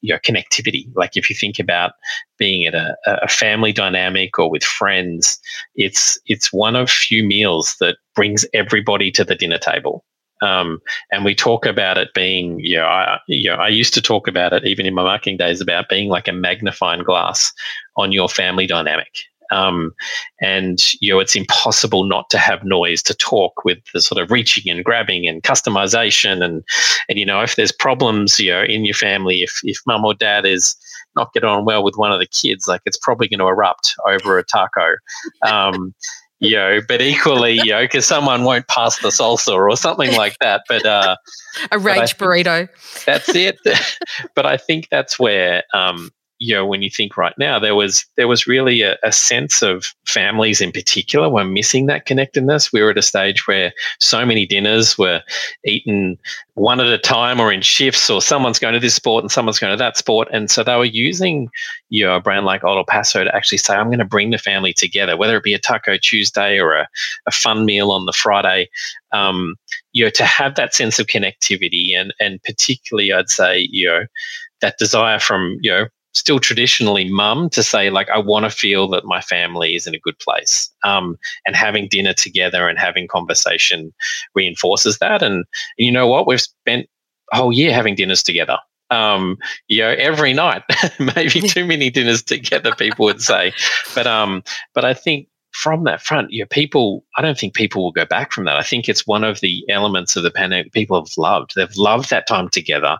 you 0.00 0.12
know 0.12 0.18
connectivity. 0.20 0.86
Like 0.94 1.16
if 1.16 1.28
you 1.28 1.36
think 1.36 1.58
about 1.58 1.92
being 2.38 2.66
at 2.66 2.74
a, 2.74 2.96
a 3.06 3.28
family 3.28 3.72
dynamic 3.72 4.38
or 4.38 4.50
with 4.50 4.64
friends, 4.64 5.38
it's 5.74 6.18
it's 6.26 6.52
one 6.52 6.76
of 6.76 6.90
few 6.90 7.24
meals 7.24 7.76
that 7.80 7.96
brings 8.14 8.46
everybody 8.54 9.10
to 9.12 9.24
the 9.24 9.34
dinner 9.34 9.58
table. 9.58 10.04
Um, 10.42 10.80
and 11.10 11.24
we 11.24 11.34
talk 11.34 11.66
about 11.66 11.98
it 11.98 12.14
being, 12.14 12.58
you 12.60 12.76
know, 12.76 12.86
I, 12.86 13.18
you 13.28 13.50
know, 13.50 13.56
I 13.56 13.68
used 13.68 13.94
to 13.94 14.02
talk 14.02 14.26
about 14.26 14.52
it 14.52 14.64
even 14.64 14.86
in 14.86 14.94
my 14.94 15.02
marketing 15.02 15.36
days 15.36 15.60
about 15.60 15.88
being 15.88 16.08
like 16.08 16.28
a 16.28 16.32
magnifying 16.32 17.02
glass 17.02 17.52
on 17.96 18.12
your 18.12 18.28
family 18.28 18.66
dynamic. 18.66 19.10
Um, 19.52 19.92
and 20.40 20.78
you 21.00 21.12
know 21.12 21.18
it's 21.18 21.34
impossible 21.34 22.04
not 22.04 22.30
to 22.30 22.38
have 22.38 22.62
noise 22.62 23.02
to 23.02 23.14
talk 23.14 23.64
with 23.64 23.78
the 23.92 24.00
sort 24.00 24.22
of 24.22 24.30
reaching 24.30 24.70
and 24.70 24.84
grabbing 24.84 25.26
and 25.26 25.42
customization 25.42 26.44
and 26.44 26.62
and 27.08 27.18
you 27.18 27.26
know 27.26 27.40
if 27.40 27.56
there's 27.56 27.72
problems 27.72 28.38
you 28.38 28.52
know 28.52 28.62
in 28.62 28.84
your 28.84 28.94
family 28.94 29.42
if 29.42 29.60
if 29.64 29.78
mum 29.88 30.04
or 30.04 30.14
dad 30.14 30.46
is 30.46 30.76
not 31.16 31.32
getting 31.32 31.48
on 31.48 31.64
well 31.64 31.82
with 31.82 31.96
one 31.96 32.12
of 32.12 32.20
the 32.20 32.26
kids 32.26 32.68
like 32.68 32.80
it's 32.86 32.98
probably 32.98 33.26
going 33.26 33.40
to 33.40 33.48
erupt 33.48 33.92
over 34.06 34.38
a 34.38 34.44
taco 34.44 34.94
um, 35.42 35.92
you 36.40 36.56
know, 36.56 36.80
but 36.88 37.02
equally, 37.02 37.52
you 37.52 37.70
know, 37.70 37.82
because 37.82 38.06
someone 38.06 38.44
won't 38.44 38.66
pass 38.66 38.98
the 39.00 39.08
salsa 39.08 39.52
or 39.52 39.76
something 39.76 40.16
like 40.16 40.38
that. 40.40 40.62
But 40.68 40.86
uh, 40.86 41.16
a 41.70 41.78
rage 41.78 42.16
burrito. 42.16 42.68
That's 43.04 43.28
it. 43.34 43.58
but 44.34 44.46
I 44.46 44.56
think 44.56 44.88
that's 44.90 45.18
where 45.18 45.62
um, 45.74 46.10
you 46.40 46.54
know 46.54 46.66
when 46.66 46.80
you 46.80 46.90
think 46.90 47.18
right 47.18 47.34
now 47.36 47.58
there 47.58 47.74
was 47.74 48.06
there 48.16 48.26
was 48.26 48.46
really 48.46 48.80
a, 48.80 48.96
a, 49.04 49.12
sense 49.12 49.62
of 49.62 49.94
families 50.06 50.62
in 50.62 50.72
particular 50.72 51.28
were 51.28 51.44
missing 51.44 51.84
that 51.86 52.06
connectedness. 52.06 52.72
We 52.72 52.82
were 52.82 52.90
at 52.90 52.98
a 52.98 53.02
stage 53.02 53.46
where 53.46 53.72
so 54.00 54.24
many 54.24 54.46
dinners 54.46 54.96
were 54.96 55.22
eaten 55.66 56.18
one 56.54 56.80
at 56.80 56.86
a 56.86 56.98
time 56.98 57.40
or 57.40 57.52
in 57.52 57.60
shifts 57.60 58.08
or 58.08 58.22
someone's 58.22 58.58
going 58.58 58.72
to 58.72 58.80
this 58.80 58.94
sport 58.94 59.22
and 59.22 59.30
someone's 59.30 59.58
going 59.58 59.72
to 59.72 59.76
that 59.76 59.98
sport. 59.98 60.28
And 60.32 60.50
so 60.50 60.64
they 60.64 60.76
were 60.76 60.86
using 60.86 61.50
you 61.90 62.06
know 62.06 62.16
a 62.16 62.20
brand 62.20 62.46
like 62.46 62.64
Old 62.64 62.78
El 62.78 62.84
Paso 62.86 63.22
to 63.22 63.36
actually 63.36 63.58
say 63.58 63.74
I'm 63.74 63.88
going 63.88 63.98
to 63.98 64.04
bring 64.06 64.30
the 64.30 64.38
family 64.38 64.72
together 64.72 65.18
whether 65.18 65.36
it 65.36 65.44
be 65.44 65.54
a 65.54 65.58
taco 65.58 65.98
Tuesday 65.98 66.58
or 66.58 66.74
a, 66.74 66.88
a 67.26 67.30
fun 67.30 67.66
meal 67.66 67.90
on 67.90 68.06
the 68.06 68.12
Friday. 68.12 68.68
Um, 69.12 69.56
you 69.92 70.04
know 70.04 70.10
to 70.10 70.24
have 70.24 70.54
that 70.54 70.72
sense 70.72 70.98
of 70.98 71.06
connectivity 71.08 71.94
and 71.94 72.14
and 72.20 72.42
particularly 72.44 73.12
I'd 73.12 73.28
say 73.28 73.68
you 73.70 73.88
know 73.88 74.06
that 74.60 74.78
desire 74.78 75.18
from 75.18 75.58
you 75.60 75.70
know 75.70 75.86
still 76.12 76.38
traditionally 76.38 77.08
mum 77.10 77.48
to 77.50 77.62
say 77.62 77.90
like 77.90 78.08
i 78.10 78.18
want 78.18 78.44
to 78.44 78.50
feel 78.50 78.88
that 78.88 79.04
my 79.04 79.20
family 79.20 79.74
is 79.74 79.86
in 79.86 79.94
a 79.94 80.00
good 80.00 80.18
place 80.18 80.70
um, 80.84 81.16
and 81.46 81.54
having 81.54 81.88
dinner 81.88 82.12
together 82.12 82.68
and 82.68 82.78
having 82.78 83.06
conversation 83.06 83.92
reinforces 84.34 84.98
that 84.98 85.22
and, 85.22 85.34
and 85.34 85.44
you 85.78 85.92
know 85.92 86.06
what 86.06 86.26
we've 86.26 86.40
spent 86.40 86.88
a 87.32 87.36
whole 87.36 87.52
year 87.52 87.72
having 87.72 87.94
dinners 87.94 88.22
together 88.22 88.58
um, 88.90 89.38
you 89.68 89.82
know, 89.82 89.90
every 89.90 90.32
night, 90.32 90.64
maybe 91.14 91.40
too 91.40 91.64
many 91.64 91.90
dinners 91.90 92.24
together, 92.24 92.74
people 92.74 93.04
would 93.04 93.22
say. 93.22 93.52
But 93.94 94.08
um, 94.08 94.42
but 94.74 94.84
I 94.84 94.94
think 94.94 95.28
from 95.52 95.84
that 95.84 96.02
front, 96.02 96.32
you 96.32 96.42
know, 96.42 96.46
people, 96.50 97.04
I 97.16 97.22
don't 97.22 97.38
think 97.38 97.54
people 97.54 97.82
will 97.82 97.92
go 97.92 98.04
back 98.04 98.32
from 98.32 98.44
that. 98.44 98.56
I 98.56 98.62
think 98.62 98.88
it's 98.88 99.06
one 99.06 99.24
of 99.24 99.40
the 99.40 99.64
elements 99.68 100.16
of 100.16 100.22
the 100.22 100.30
pandemic 100.30 100.72
people 100.72 101.00
have 101.00 101.12
loved. 101.16 101.52
They've 101.54 101.76
loved 101.76 102.10
that 102.10 102.26
time 102.26 102.48
together 102.48 102.98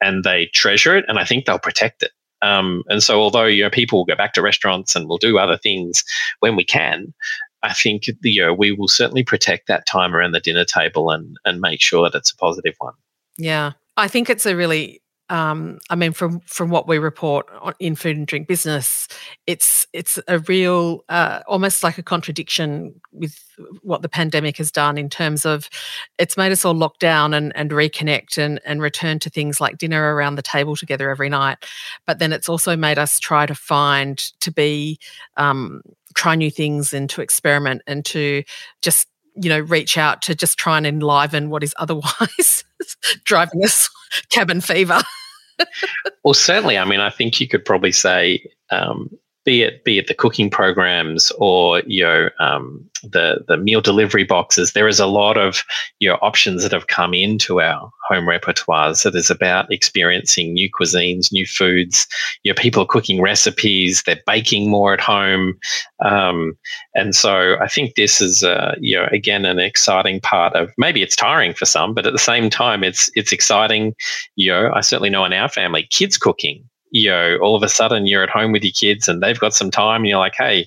and 0.00 0.24
they 0.24 0.46
treasure 0.46 0.96
it 0.96 1.04
and 1.08 1.18
I 1.18 1.24
think 1.24 1.44
they'll 1.44 1.58
protect 1.58 2.02
it. 2.02 2.10
Um, 2.42 2.82
and 2.88 3.02
so, 3.02 3.20
although 3.20 3.46
you 3.46 3.64
know 3.64 3.70
people 3.70 3.98
will 3.98 4.04
go 4.04 4.16
back 4.16 4.34
to 4.34 4.42
restaurants 4.42 4.94
and 4.94 5.08
we'll 5.08 5.18
do 5.18 5.38
other 5.38 5.56
things 5.56 6.04
when 6.40 6.56
we 6.56 6.64
can, 6.64 7.14
I 7.62 7.72
think 7.72 8.04
you 8.22 8.42
know 8.42 8.52
we 8.52 8.72
will 8.72 8.88
certainly 8.88 9.22
protect 9.22 9.68
that 9.68 9.86
time 9.86 10.14
around 10.14 10.32
the 10.32 10.40
dinner 10.40 10.64
table 10.64 11.10
and 11.10 11.36
and 11.44 11.60
make 11.60 11.80
sure 11.80 12.08
that 12.08 12.16
it's 12.16 12.32
a 12.32 12.36
positive 12.36 12.74
one. 12.78 12.94
Yeah, 13.38 13.72
I 13.96 14.08
think 14.08 14.28
it's 14.30 14.46
a 14.46 14.56
really 14.56 15.00
um, 15.30 15.78
I 15.88 15.96
mean, 15.96 16.12
from 16.12 16.40
from 16.40 16.68
what 16.68 16.86
we 16.86 16.98
report 16.98 17.46
in 17.80 17.96
food 17.96 18.16
and 18.16 18.26
drink 18.26 18.46
business, 18.46 19.08
it's 19.46 19.86
it's 19.94 20.18
a 20.28 20.38
real 20.40 21.02
uh, 21.08 21.40
almost 21.46 21.82
like 21.82 21.96
a 21.96 22.02
contradiction 22.02 23.00
with 23.10 23.38
what 23.82 24.02
the 24.02 24.08
pandemic 24.08 24.58
has 24.58 24.70
done 24.70 24.98
in 24.98 25.08
terms 25.08 25.46
of 25.46 25.70
it's 26.18 26.36
made 26.36 26.52
us 26.52 26.64
all 26.64 26.74
lock 26.74 26.98
down 26.98 27.32
and, 27.32 27.56
and 27.56 27.70
reconnect 27.70 28.36
and, 28.36 28.60
and 28.66 28.82
return 28.82 29.18
to 29.20 29.30
things 29.30 29.60
like 29.60 29.78
dinner 29.78 30.14
around 30.14 30.34
the 30.34 30.42
table 30.42 30.76
together 30.76 31.08
every 31.08 31.28
night. 31.28 31.58
But 32.06 32.18
then 32.18 32.32
it's 32.32 32.48
also 32.48 32.76
made 32.76 32.98
us 32.98 33.18
try 33.18 33.46
to 33.46 33.54
find 33.54 34.18
to 34.40 34.50
be 34.50 34.98
um, 35.36 35.80
try 36.14 36.34
new 36.34 36.50
things 36.50 36.92
and 36.92 37.08
to 37.10 37.22
experiment 37.22 37.82
and 37.86 38.04
to 38.06 38.42
just 38.82 39.08
you 39.36 39.48
know 39.48 39.60
reach 39.60 39.96
out 39.98 40.22
to 40.22 40.34
just 40.34 40.58
try 40.58 40.76
and 40.76 40.86
enliven 40.86 41.50
what 41.50 41.62
is 41.62 41.74
otherwise 41.78 42.64
driving 43.24 43.64
us 43.64 43.88
cabin 44.30 44.60
fever 44.60 45.02
well 46.24 46.34
certainly 46.34 46.78
i 46.78 46.84
mean 46.84 47.00
i 47.00 47.10
think 47.10 47.40
you 47.40 47.48
could 47.48 47.64
probably 47.64 47.92
say 47.92 48.44
um, 48.70 49.10
be 49.44 49.62
it 49.62 49.84
be 49.84 49.98
it 49.98 50.06
the 50.06 50.14
cooking 50.14 50.50
programs 50.50 51.30
or 51.38 51.80
you 51.86 52.02
know 52.02 52.30
um, 52.40 52.88
the 53.02 53.44
the 53.46 53.56
meal 53.56 53.80
delivery 53.80 54.24
boxes. 54.24 54.72
There 54.72 54.88
is 54.88 54.98
a 54.98 55.06
lot 55.06 55.36
of 55.36 55.62
you 56.00 56.08
know 56.08 56.18
options 56.22 56.62
that 56.62 56.72
have 56.72 56.86
come 56.86 57.14
into 57.14 57.60
our 57.60 57.90
home 58.08 58.24
repertoires 58.24 59.02
that 59.04 59.14
is 59.14 59.30
about 59.30 59.70
experiencing 59.70 60.52
new 60.52 60.68
cuisines, 60.70 61.30
new 61.30 61.46
foods. 61.46 62.06
You 62.42 62.52
know, 62.52 62.56
people 62.56 62.82
are 62.82 62.86
cooking 62.86 63.20
recipes, 63.20 64.02
they're 64.02 64.20
baking 64.26 64.70
more 64.70 64.94
at 64.94 65.00
home, 65.00 65.58
um, 66.04 66.56
and 66.94 67.14
so 67.14 67.56
I 67.60 67.68
think 67.68 67.94
this 67.94 68.20
is 68.20 68.42
uh, 68.42 68.74
you 68.80 68.96
know 68.96 69.08
again 69.12 69.44
an 69.44 69.58
exciting 69.58 70.20
part 70.20 70.54
of 70.54 70.72
maybe 70.78 71.02
it's 71.02 71.16
tiring 71.16 71.54
for 71.54 71.66
some, 71.66 71.94
but 71.94 72.06
at 72.06 72.12
the 72.12 72.18
same 72.18 72.48
time 72.48 72.82
it's 72.82 73.10
it's 73.14 73.32
exciting. 73.32 73.94
You 74.36 74.52
know, 74.52 74.72
I 74.74 74.80
certainly 74.80 75.10
know 75.10 75.24
in 75.24 75.32
our 75.32 75.48
family, 75.48 75.86
kids 75.90 76.16
cooking 76.16 76.64
you 76.94 77.10
know, 77.10 77.36
all 77.42 77.56
of 77.56 77.62
a 77.64 77.68
sudden 77.68 78.06
you're 78.06 78.22
at 78.22 78.30
home 78.30 78.52
with 78.52 78.62
your 78.62 78.72
kids 78.72 79.08
and 79.08 79.20
they've 79.20 79.40
got 79.40 79.52
some 79.52 79.68
time 79.68 80.02
and 80.02 80.08
you're 80.08 80.18
like, 80.20 80.36
hey, 80.38 80.64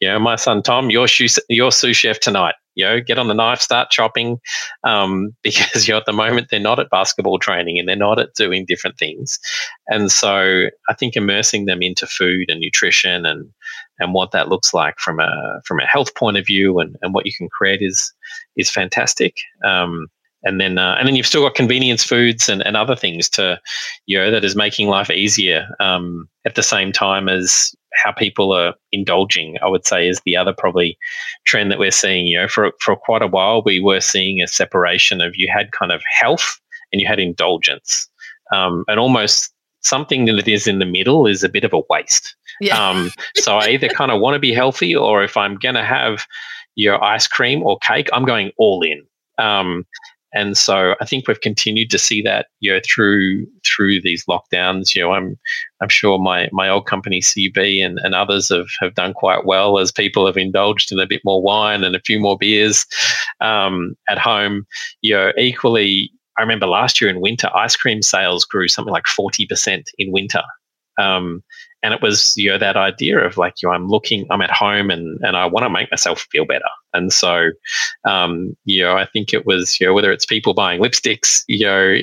you 0.00 0.08
know, 0.08 0.18
my 0.18 0.36
son 0.36 0.62
Tom, 0.62 0.90
you're, 0.90 1.08
sous, 1.08 1.38
you're 1.48 1.72
sous 1.72 1.96
chef 1.96 2.20
tonight. 2.20 2.54
You 2.74 2.84
know, 2.84 3.00
get 3.00 3.18
on 3.18 3.28
the 3.28 3.34
knife, 3.34 3.60
start 3.60 3.90
chopping, 3.90 4.38
um, 4.84 5.34
because 5.42 5.88
you 5.88 5.94
know, 5.94 5.98
at 5.98 6.04
the 6.04 6.12
moment 6.12 6.48
they're 6.50 6.60
not 6.60 6.78
at 6.78 6.90
basketball 6.90 7.38
training 7.38 7.78
and 7.78 7.88
they're 7.88 7.96
not 7.96 8.18
at 8.18 8.34
doing 8.34 8.66
different 8.66 8.98
things. 8.98 9.38
And 9.88 10.12
so 10.12 10.66
I 10.90 10.94
think 10.94 11.16
immersing 11.16 11.64
them 11.64 11.82
into 11.82 12.06
food 12.06 12.50
and 12.50 12.60
nutrition 12.60 13.24
and 13.24 13.50
and 13.98 14.12
what 14.12 14.32
that 14.32 14.48
looks 14.48 14.74
like 14.74 14.98
from 14.98 15.20
a 15.20 15.62
from 15.64 15.80
a 15.80 15.86
health 15.86 16.14
point 16.14 16.36
of 16.36 16.46
view 16.46 16.80
and, 16.80 16.96
and 17.00 17.14
what 17.14 17.24
you 17.24 17.32
can 17.36 17.48
create 17.48 17.80
is 17.80 18.12
is 18.56 18.70
fantastic. 18.70 19.36
Um, 19.64 20.08
and 20.44 20.60
then 20.60 20.78
uh, 20.78 20.96
and 20.98 21.06
then 21.06 21.16
you've 21.16 21.26
still 21.26 21.42
got 21.42 21.54
convenience 21.54 22.04
foods 22.04 22.48
and, 22.48 22.62
and 22.66 22.76
other 22.76 22.96
things 22.96 23.28
to 23.30 23.60
you 24.06 24.18
know 24.18 24.30
that 24.30 24.44
is 24.44 24.56
making 24.56 24.88
life 24.88 25.10
easier 25.10 25.68
um, 25.80 26.28
at 26.44 26.54
the 26.54 26.62
same 26.62 26.92
time 26.92 27.28
as 27.28 27.74
how 27.94 28.10
people 28.10 28.52
are 28.52 28.74
indulging 28.92 29.58
i 29.62 29.68
would 29.68 29.86
say 29.86 30.08
is 30.08 30.20
the 30.24 30.36
other 30.36 30.54
probably 30.56 30.96
trend 31.44 31.70
that 31.70 31.78
we're 31.78 31.90
seeing 31.90 32.26
you 32.26 32.38
know. 32.38 32.48
For 32.48 32.72
for 32.80 32.96
quite 32.96 33.22
a 33.22 33.26
while 33.26 33.62
we 33.62 33.80
were 33.80 34.00
seeing 34.00 34.40
a 34.40 34.46
separation 34.46 35.20
of 35.20 35.36
you 35.36 35.50
had 35.52 35.72
kind 35.72 35.92
of 35.92 36.02
health 36.20 36.60
and 36.92 37.00
you 37.00 37.06
had 37.06 37.18
indulgence. 37.18 38.08
Um, 38.52 38.84
and 38.86 39.00
almost 39.00 39.52
something 39.80 40.26
that 40.26 40.46
is 40.46 40.66
in 40.66 40.78
the 40.78 40.84
middle 40.86 41.26
is 41.26 41.42
a 41.42 41.48
bit 41.48 41.64
of 41.64 41.72
a 41.72 41.80
waste. 41.88 42.36
Yeah. 42.60 42.90
um, 42.90 43.10
so 43.36 43.56
i 43.56 43.68
either 43.68 43.88
kind 43.88 44.12
of 44.12 44.20
want 44.20 44.34
to 44.34 44.38
be 44.38 44.52
healthy 44.52 44.94
or 44.94 45.24
if 45.24 45.36
i'm 45.36 45.56
going 45.56 45.74
to 45.74 45.82
have 45.82 46.26
your 46.76 47.02
ice 47.02 47.26
cream 47.26 47.62
or 47.62 47.78
cake 47.78 48.08
i'm 48.12 48.24
going 48.24 48.52
all 48.58 48.82
in. 48.82 49.02
Um, 49.38 49.86
and 50.34 50.56
so 50.56 50.94
I 51.00 51.04
think 51.04 51.28
we've 51.28 51.40
continued 51.40 51.90
to 51.90 51.98
see 51.98 52.22
that, 52.22 52.46
you 52.60 52.72
know, 52.72 52.80
through 52.84 53.46
through 53.66 54.00
these 54.00 54.24
lockdowns. 54.24 54.94
You 54.94 55.02
know, 55.02 55.12
I'm 55.12 55.38
I'm 55.80 55.90
sure 55.90 56.18
my 56.18 56.48
my 56.52 56.68
old 56.68 56.86
company 56.86 57.20
CB 57.20 57.84
and, 57.84 57.98
and 58.02 58.14
others 58.14 58.48
have, 58.48 58.68
have 58.80 58.94
done 58.94 59.12
quite 59.12 59.44
well 59.44 59.78
as 59.78 59.92
people 59.92 60.26
have 60.26 60.38
indulged 60.38 60.90
in 60.90 60.98
a 60.98 61.06
bit 61.06 61.20
more 61.24 61.42
wine 61.42 61.84
and 61.84 61.94
a 61.94 62.00
few 62.00 62.18
more 62.18 62.38
beers 62.38 62.86
um, 63.40 63.94
at 64.08 64.18
home. 64.18 64.66
You 65.02 65.14
know, 65.14 65.32
equally, 65.36 66.10
I 66.38 66.42
remember 66.42 66.66
last 66.66 67.00
year 67.00 67.10
in 67.10 67.20
winter, 67.20 67.50
ice 67.54 67.76
cream 67.76 68.00
sales 68.00 68.44
grew 68.46 68.68
something 68.68 68.92
like 68.92 69.06
forty 69.06 69.46
percent 69.46 69.90
in 69.98 70.12
winter. 70.12 70.42
Um, 70.98 71.42
and 71.82 71.92
it 71.92 72.00
was 72.00 72.36
you 72.36 72.50
know 72.50 72.58
that 72.58 72.76
idea 72.76 73.18
of 73.18 73.36
like 73.36 73.60
you 73.62 73.68
know, 73.68 73.74
I'm 73.74 73.88
looking 73.88 74.26
I'm 74.30 74.40
at 74.40 74.50
home 74.50 74.90
and 74.90 75.18
and 75.22 75.36
I 75.36 75.46
want 75.46 75.64
to 75.64 75.70
make 75.70 75.90
myself 75.90 76.26
feel 76.30 76.44
better. 76.44 76.64
And 76.94 77.12
so 77.12 77.50
um, 78.04 78.56
you 78.64 78.82
know 78.82 78.96
I 78.96 79.06
think 79.06 79.32
it 79.32 79.46
was 79.46 79.80
you 79.80 79.86
know 79.86 79.94
whether 79.94 80.12
it's 80.12 80.26
people 80.26 80.54
buying 80.54 80.80
lipsticks 80.80 81.44
you 81.48 81.66
know 81.66 81.96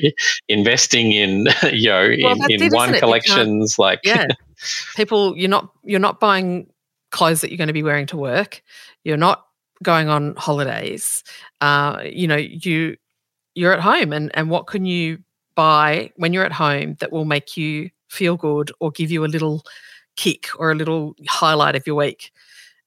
investing 0.48 1.12
in 1.12 1.46
you 1.72 1.88
know 1.88 2.14
well, 2.22 2.36
in, 2.48 2.62
in 2.62 2.70
wine 2.72 2.98
collections 2.98 3.78
like 3.78 4.00
yeah. 4.04 4.26
People 4.94 5.36
you're 5.38 5.48
not 5.48 5.70
you're 5.84 5.98
not 5.98 6.20
buying 6.20 6.70
clothes 7.10 7.40
that 7.40 7.50
you're 7.50 7.56
going 7.56 7.68
to 7.68 7.72
be 7.72 7.82
wearing 7.82 8.06
to 8.06 8.18
work. 8.18 8.62
You're 9.04 9.16
not 9.16 9.46
going 9.82 10.08
on 10.08 10.36
holidays. 10.36 11.24
Uh, 11.62 12.02
you 12.04 12.28
know 12.28 12.36
you 12.36 12.96
you're 13.54 13.72
at 13.72 13.80
home 13.80 14.12
and 14.12 14.30
and 14.34 14.50
what 14.50 14.66
can 14.66 14.84
you 14.84 15.18
buy 15.54 16.12
when 16.16 16.32
you're 16.34 16.44
at 16.44 16.52
home 16.52 16.96
that 17.00 17.10
will 17.10 17.24
make 17.24 17.56
you 17.56 17.90
feel 18.10 18.36
good 18.36 18.72
or 18.80 18.90
give 18.90 19.10
you 19.10 19.24
a 19.24 19.26
little 19.26 19.62
kick 20.16 20.48
or 20.58 20.70
a 20.70 20.74
little 20.74 21.14
highlight 21.28 21.76
of 21.76 21.86
your 21.86 21.96
week. 21.96 22.32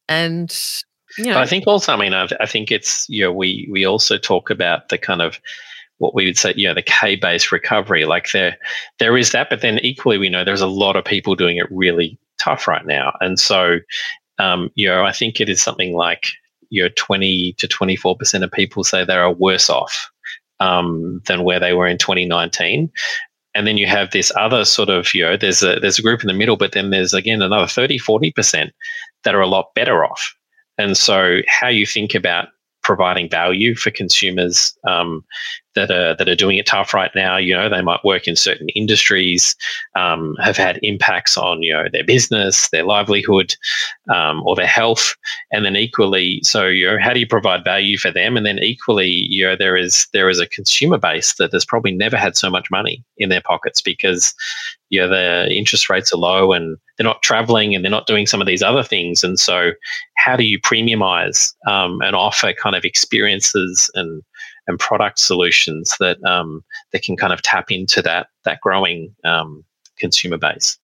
And 0.08 0.56
you 1.18 1.26
know, 1.26 1.40
I 1.40 1.46
think 1.46 1.66
also, 1.68 1.94
I 1.94 1.98
mean, 1.98 2.14
I, 2.14 2.28
I 2.40 2.46
think 2.46 2.72
it's 2.72 3.08
you 3.10 3.24
know 3.24 3.32
we 3.32 3.68
we 3.72 3.86
also 3.86 4.18
talk 4.18 4.50
about 4.50 4.90
the 4.90 4.98
kind 4.98 5.22
of 5.22 5.40
what 6.00 6.16
we 6.16 6.26
would 6.26 6.38
say, 6.38 6.54
you 6.58 6.68
know, 6.68 6.74
the 6.74 6.82
K-shaped 6.82 7.52
recovery. 7.52 8.06
Like 8.06 8.32
there, 8.32 8.58
there 9.00 9.18
is 9.18 9.32
that, 9.32 9.50
but 9.50 9.62
then 9.62 9.80
equally, 9.80 10.18
we 10.18 10.30
know 10.30 10.44
there's 10.44 10.62
a 10.62 10.68
lot 10.68 10.96
of 10.96 11.06
people 11.06 11.36
doing 11.36 11.58
it 11.58 11.72
really 11.72 12.18
tough 12.40 12.68
right 12.68 12.86
now, 12.86 13.14
and 13.22 13.40
so, 13.40 13.80
um, 14.40 14.70
you 14.76 14.88
know, 14.88 15.06
I 15.06 15.12
think 15.12 15.40
it 15.40 15.50
is 15.50 15.62
something 15.62 15.94
like 15.94 16.28
you 16.70 16.82
know, 16.82 16.90
20 16.96 17.54
to 17.54 17.68
24 17.68 18.18
percent 18.18 18.44
of 18.44 18.52
people 18.52 18.84
say 18.84 19.06
they 19.06 19.16
are 19.16 19.32
worse 19.32 19.70
off 19.70 20.10
um, 20.60 21.22
than 21.28 21.44
where 21.44 21.60
they 21.60 21.74
were 21.74 21.88
in 21.88 21.98
2019. 21.98 22.92
And 23.56 23.68
then 23.68 23.78
you 23.78 23.86
have 23.86 24.12
this 24.12 24.32
other 24.36 24.66
sort 24.66 24.90
of, 24.90 25.14
you 25.14 25.24
know, 25.24 25.38
there's 25.38 25.62
a 25.62 25.80
there's 25.80 26.00
a 26.00 26.02
group 26.02 26.22
in 26.22 26.28
the 26.28 26.34
middle, 26.34 26.58
but 26.58 26.72
then 26.72 26.90
there's 26.90 27.14
again 27.14 27.42
another 27.42 27.68
30, 27.68 27.98
40 28.00 28.32
percent 28.32 28.72
that 29.24 29.36
are 29.36 29.42
a 29.42 29.48
lot 29.48 29.74
better 29.76 30.04
off. 30.04 30.36
And 30.78 30.98
so, 30.98 31.42
how 31.48 31.68
you 31.68 31.86
think 31.86 32.16
about 32.16 32.48
providing 32.84 33.30
value 33.30 33.76
for 33.76 33.92
consumers 33.92 34.78
um, 34.88 35.24
that 35.76 35.90
are 35.90 36.16
that 36.16 36.30
are 36.30 36.36
doing 36.36 36.58
it 36.58 36.66
tough 36.66 36.94
right 36.94 37.12
now. 37.16 37.38
You 37.38 37.56
know, 37.56 37.70
they 37.70 37.82
might 37.82 38.04
work 38.04 38.28
in 38.28 38.36
certain 38.36 38.70
industries, 38.70 39.56
um, 39.96 40.36
have 40.44 40.58
had 40.58 40.80
impacts 40.84 41.38
on 41.38 41.64
you 41.64 41.74
know 41.74 41.86
their 41.92 42.04
business, 42.04 42.70
their 42.70 42.84
livelihood, 42.84 43.56
um, 44.14 44.44
or 44.46 44.56
their 44.56 44.68
health, 44.68 45.16
and 45.52 45.66
then 45.66 45.76
equally, 45.76 46.40
so 46.44 46.68
you 46.68 46.86
know, 46.86 46.98
how 47.02 47.14
do 47.14 47.20
you 47.20 47.28
provide 47.28 47.64
value 47.64 47.98
for 47.98 48.12
them? 48.12 48.38
And 48.38 48.46
then 48.46 48.60
equally, 48.60 49.10
you 49.10 49.46
know, 49.46 49.56
there 49.56 49.76
is 49.76 50.08
there 50.14 50.30
is 50.30 50.40
a 50.40 50.48
consumer 50.48 50.98
base 50.98 51.36
that 51.36 51.54
has 51.54 51.66
probably 51.66 51.92
never 51.92 52.18
had 52.18 52.38
so 52.38 52.50
much 52.50 52.70
money 52.70 53.04
in 53.18 53.30
their 53.30 53.42
pockets 53.42 53.82
because 53.82 54.34
you 54.94 55.00
know 55.00 55.10
the 55.10 55.52
interest 55.52 55.90
rates 55.90 56.14
are 56.14 56.18
low 56.18 56.54
and 56.54 56.78
they're 56.98 57.04
not 57.04 57.24
traveling 57.24 57.74
and 57.74 57.84
they're 57.84 57.90
not 57.90 58.06
doing 58.06 58.28
some 58.28 58.42
of 58.42 58.46
these 58.46 58.62
other 58.62 58.84
things. 58.84 59.24
And 59.24 59.40
so, 59.40 59.72
how 60.18 60.36
do 60.36 60.44
you 60.44 60.60
premiumize 60.60 61.52
um, 61.68 62.00
and 62.04 62.16
offer 62.16 62.54
kind 62.54 62.76
of 62.76 62.86
experiences 62.86 63.90
and 63.96 64.22
and 64.68 64.80
product 64.80 65.18
solutions 65.18 65.96
that 66.00 66.24
um, 66.24 66.64
that 66.92 67.02
can 67.02 67.18
kind 67.18 67.34
of 67.34 67.42
tap 67.42 67.72
into 67.72 68.04
that 68.04 68.28
that 68.46 68.62
growing 68.62 69.16
um, 69.24 69.66
consumer 69.98 70.38
base. 70.38 70.78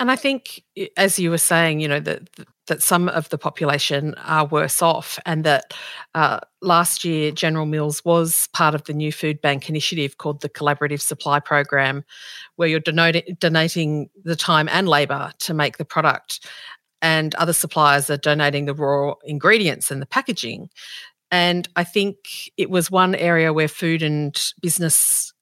And 0.00 0.10
I 0.10 0.16
think, 0.16 0.64
as 0.96 1.18
you 1.18 1.28
were 1.28 1.38
saying, 1.38 1.80
you 1.80 1.86
know 1.86 2.00
that 2.00 2.30
that 2.68 2.82
some 2.82 3.08
of 3.10 3.28
the 3.28 3.36
population 3.36 4.14
are 4.24 4.46
worse 4.46 4.80
off, 4.80 5.18
and 5.26 5.44
that 5.44 5.74
uh, 6.14 6.40
last 6.62 7.04
year 7.04 7.30
General 7.30 7.66
Mills 7.66 8.02
was 8.04 8.48
part 8.54 8.74
of 8.74 8.84
the 8.84 8.94
new 8.94 9.12
food 9.12 9.42
bank 9.42 9.68
initiative 9.68 10.16
called 10.16 10.40
the 10.40 10.48
Collaborative 10.48 11.02
Supply 11.02 11.38
Program, 11.38 12.02
where 12.56 12.66
you're 12.66 12.80
donating, 12.80 13.36
donating 13.38 14.08
the 14.24 14.36
time 14.36 14.70
and 14.70 14.88
labour 14.88 15.32
to 15.40 15.52
make 15.52 15.76
the 15.76 15.84
product, 15.84 16.48
and 17.02 17.34
other 17.34 17.52
suppliers 17.52 18.08
are 18.08 18.16
donating 18.16 18.64
the 18.64 18.74
raw 18.74 19.14
ingredients 19.24 19.90
and 19.90 20.00
the 20.00 20.06
packaging. 20.06 20.70
And 21.30 21.68
I 21.76 21.84
think 21.84 22.50
it 22.56 22.70
was 22.70 22.90
one 22.90 23.14
area 23.14 23.52
where 23.52 23.68
food 23.68 24.02
and 24.02 24.34
business 24.62 25.34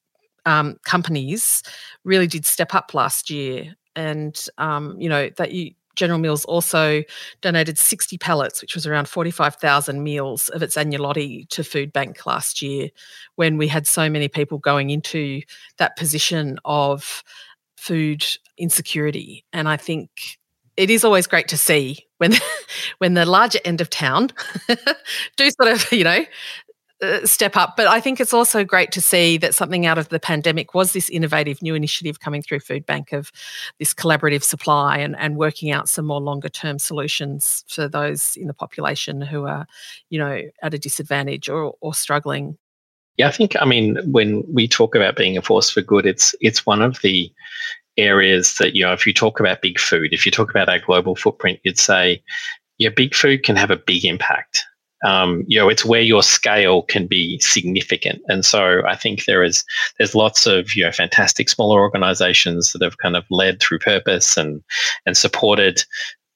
um, 0.46 0.78
companies 0.84 1.62
really 2.04 2.26
did 2.26 2.44
step 2.44 2.74
up 2.74 2.92
last 2.92 3.30
year. 3.30 3.76
And, 3.98 4.38
um, 4.58 4.96
you 5.00 5.08
know, 5.08 5.28
that 5.36 5.52
you, 5.52 5.72
General 5.96 6.20
Mills 6.20 6.44
also 6.44 7.02
donated 7.40 7.76
60 7.76 8.16
pallets, 8.18 8.62
which 8.62 8.74
was 8.74 8.86
around 8.86 9.08
45,000 9.08 10.02
meals 10.02 10.48
of 10.50 10.62
its 10.62 10.76
agnolotti 10.76 11.48
to 11.48 11.64
Food 11.64 11.92
Bank 11.92 12.24
last 12.24 12.62
year 12.62 12.88
when 13.34 13.58
we 13.58 13.66
had 13.66 13.86
so 13.86 14.08
many 14.08 14.28
people 14.28 14.58
going 14.58 14.90
into 14.90 15.42
that 15.78 15.96
position 15.96 16.58
of 16.64 17.24
food 17.76 18.24
insecurity. 18.56 19.44
And 19.52 19.68
I 19.68 19.76
think 19.76 20.38
it 20.76 20.90
is 20.90 21.04
always 21.04 21.26
great 21.26 21.48
to 21.48 21.56
see 21.58 21.98
when 22.18 22.34
when 22.98 23.14
the 23.14 23.26
larger 23.26 23.58
end 23.64 23.80
of 23.80 23.90
town 23.90 24.30
do 25.36 25.50
sort 25.50 25.72
of 25.72 25.92
you 25.92 26.04
know 26.04 26.24
uh, 27.02 27.24
step 27.24 27.56
up 27.56 27.76
but 27.76 27.86
i 27.86 28.00
think 28.00 28.20
it's 28.20 28.34
also 28.34 28.64
great 28.64 28.92
to 28.92 29.00
see 29.00 29.36
that 29.38 29.54
something 29.54 29.86
out 29.86 29.98
of 29.98 30.08
the 30.08 30.18
pandemic 30.20 30.74
was 30.74 30.92
this 30.92 31.08
innovative 31.10 31.62
new 31.62 31.74
initiative 31.74 32.20
coming 32.20 32.42
through 32.42 32.60
food 32.60 32.84
bank 32.86 33.12
of 33.12 33.30
this 33.78 33.94
collaborative 33.94 34.42
supply 34.42 34.98
and, 34.98 35.16
and 35.16 35.36
working 35.36 35.70
out 35.70 35.88
some 35.88 36.06
more 36.06 36.20
longer 36.20 36.48
term 36.48 36.78
solutions 36.78 37.64
for 37.68 37.88
those 37.88 38.36
in 38.36 38.46
the 38.46 38.54
population 38.54 39.20
who 39.20 39.46
are 39.46 39.66
you 40.10 40.18
know 40.18 40.42
at 40.62 40.74
a 40.74 40.78
disadvantage 40.78 41.48
or, 41.48 41.74
or 41.80 41.94
struggling 41.94 42.56
yeah 43.16 43.28
i 43.28 43.30
think 43.30 43.54
i 43.60 43.64
mean 43.64 43.96
when 44.10 44.42
we 44.52 44.66
talk 44.66 44.94
about 44.94 45.16
being 45.16 45.36
a 45.36 45.42
force 45.42 45.70
for 45.70 45.82
good 45.82 46.06
it's 46.06 46.34
it's 46.40 46.66
one 46.66 46.82
of 46.82 47.00
the 47.02 47.32
areas 47.98 48.54
that, 48.54 48.74
you 48.74 48.84
know, 48.84 48.92
if 48.92 49.06
you 49.06 49.12
talk 49.12 49.40
about 49.40 49.60
big 49.60 49.78
food, 49.78 50.12
if 50.12 50.24
you 50.24 50.32
talk 50.32 50.50
about 50.50 50.68
our 50.68 50.78
global 50.78 51.16
footprint, 51.16 51.58
you'd 51.64 51.78
say, 51.78 52.22
yeah, 52.78 52.88
big 52.88 53.14
food 53.14 53.42
can 53.42 53.56
have 53.56 53.70
a 53.70 53.76
big 53.76 54.04
impact. 54.04 54.64
Um, 55.04 55.44
you 55.46 55.58
know, 55.58 55.68
it's 55.68 55.84
where 55.84 56.00
your 56.00 56.22
scale 56.22 56.82
can 56.82 57.06
be 57.06 57.38
significant. 57.38 58.20
And 58.28 58.44
so 58.44 58.82
I 58.86 58.96
think 58.96 59.24
there 59.24 59.44
is 59.44 59.64
there's 59.98 60.14
lots 60.14 60.46
of 60.46 60.74
you 60.74 60.84
know 60.84 60.92
fantastic 60.92 61.48
smaller 61.48 61.80
organizations 61.80 62.72
that 62.72 62.82
have 62.82 62.98
kind 62.98 63.16
of 63.16 63.24
led 63.30 63.60
through 63.60 63.78
purpose 63.78 64.36
and 64.36 64.62
and 65.06 65.16
supported 65.16 65.84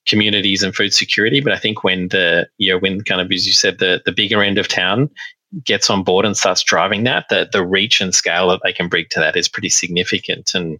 communities 0.06 0.62
and 0.62 0.74
food 0.74 0.92
security. 0.92 1.40
But 1.40 1.52
I 1.52 1.58
think 1.58 1.84
when 1.84 2.08
the 2.08 2.48
you 2.58 2.72
know 2.72 2.78
when 2.78 3.02
kind 3.02 3.20
of 3.20 3.30
as 3.32 3.46
you 3.46 3.52
said 3.52 3.78
the 3.78 4.02
the 4.04 4.12
bigger 4.12 4.42
end 4.42 4.58
of 4.58 4.68
town 4.68 5.10
gets 5.64 5.90
on 5.90 6.02
board 6.02 6.24
and 6.24 6.36
starts 6.36 6.62
driving 6.62 7.04
that, 7.04 7.28
the, 7.28 7.48
the 7.52 7.64
reach 7.64 8.00
and 8.00 8.14
scale 8.14 8.48
that 8.48 8.60
they 8.64 8.72
can 8.72 8.88
bring 8.88 9.06
to 9.10 9.20
that 9.20 9.36
is 9.36 9.48
pretty 9.48 9.68
significant. 9.68 10.54
And 10.54 10.78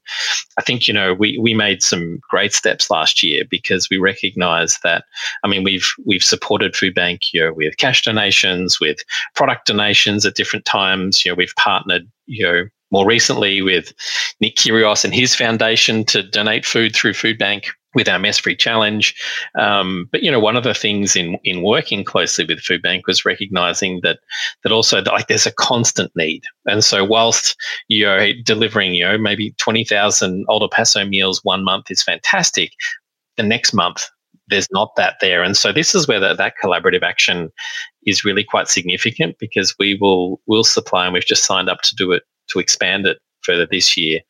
I 0.57 0.63
think, 0.63 0.89
you 0.89 0.95
know, 0.95 1.15
we, 1.15 1.39
we 1.39 1.55
made 1.55 1.83
some 1.83 2.21
great 2.29 2.53
steps 2.53 2.91
last 2.91 3.23
year 3.23 3.45
because 3.49 3.89
we 3.91 3.99
recognize 3.99 4.79
that, 4.83 5.05
I 5.45 5.49
mean, 5.49 5.63
we've, 5.63 5.89
we've 6.07 6.25
supported 6.25 6.75
Food 6.75 6.95
Bank, 6.95 7.33
you 7.33 7.43
know, 7.43 7.53
with 7.53 7.77
cash 7.77 8.03
donations, 8.03 8.81
with 8.81 8.99
product 9.35 9.67
donations 9.67 10.25
at 10.25 10.35
different 10.35 10.65
times. 10.65 11.25
You 11.25 11.33
know, 11.33 11.37
we've 11.37 11.55
partnered, 11.57 12.09
you 12.27 12.45
know, 12.45 12.65
more 12.91 13.07
recently 13.07 13.63
with 13.63 13.93
Nick 14.41 14.57
Kyrgios 14.57 15.05
and 15.05 15.15
his 15.15 15.35
foundation 15.35 16.05
to 16.05 16.23
donate 16.23 16.67
food 16.67 16.95
through 16.95 17.15
Food 17.15 17.39
Bank 17.39 17.69
with 17.95 18.09
our 18.09 18.19
mess 18.19 18.39
free 18.39 18.57
challenge. 18.57 19.15
Um, 19.59 20.09
but 20.11 20.23
you 20.23 20.31
know, 20.31 20.41
one 20.41 20.57
of 20.57 20.65
the 20.65 20.75
things 20.75 21.17
in 21.17 21.39
in 21.45 21.63
working 21.63 22.05
closely 22.05 22.45
with 22.45 22.61
Food 22.61 22.83
Bank 22.83 23.07
was 23.07 23.25
recognizing 23.25 24.01
that 24.03 24.21
that 24.63 24.73
also 24.73 25.03
like 25.03 25.29
there's 25.29 25.47
a 25.47 25.53
constant 25.53 26.13
need. 26.17 26.45
And 26.67 26.83
so 26.85 27.05
whilst 27.05 27.57
you're 27.89 28.33
delivering, 28.43 28.95
you 28.95 29.05
know, 29.05 29.19
maybe 29.19 29.55
twenty 29.59 29.85
thousand 29.85 30.45
Old 30.49 30.63
El 30.63 30.69
Paso 30.69 31.05
meals 31.05 31.41
one 31.43 31.65
month 31.65 31.91
is 31.91 32.03
fantastic, 32.03 32.73
the 33.37 33.43
next 33.43 33.73
month 33.73 34.09
there's 34.49 34.69
not 34.71 34.95
that 34.97 35.17
there. 35.21 35.43
And 35.43 35.57
so 35.57 35.73
this 35.73 35.95
is 35.95 36.07
where 36.07 36.21
the, 36.21 36.35
that 36.35 36.55
collaborative 36.63 37.03
action 37.03 37.51
is 38.05 38.25
really 38.25 38.45
quite 38.45 38.69
significant 38.69 39.37
because 39.39 39.75
we 39.79 39.97
will 40.01 40.41
will 40.47 40.65
supply 40.65 41.05
and 41.05 41.15
we've 41.15 41.25
just 41.25 41.45
signed 41.45 41.69
up 41.69 41.81
to 41.83 41.95
do 41.95 42.13
it 42.13 42.25
to 42.49 42.59
expand 42.59 43.07
it 43.07 43.19
further 43.43 43.67
this 43.67 43.97
year. 43.97 44.21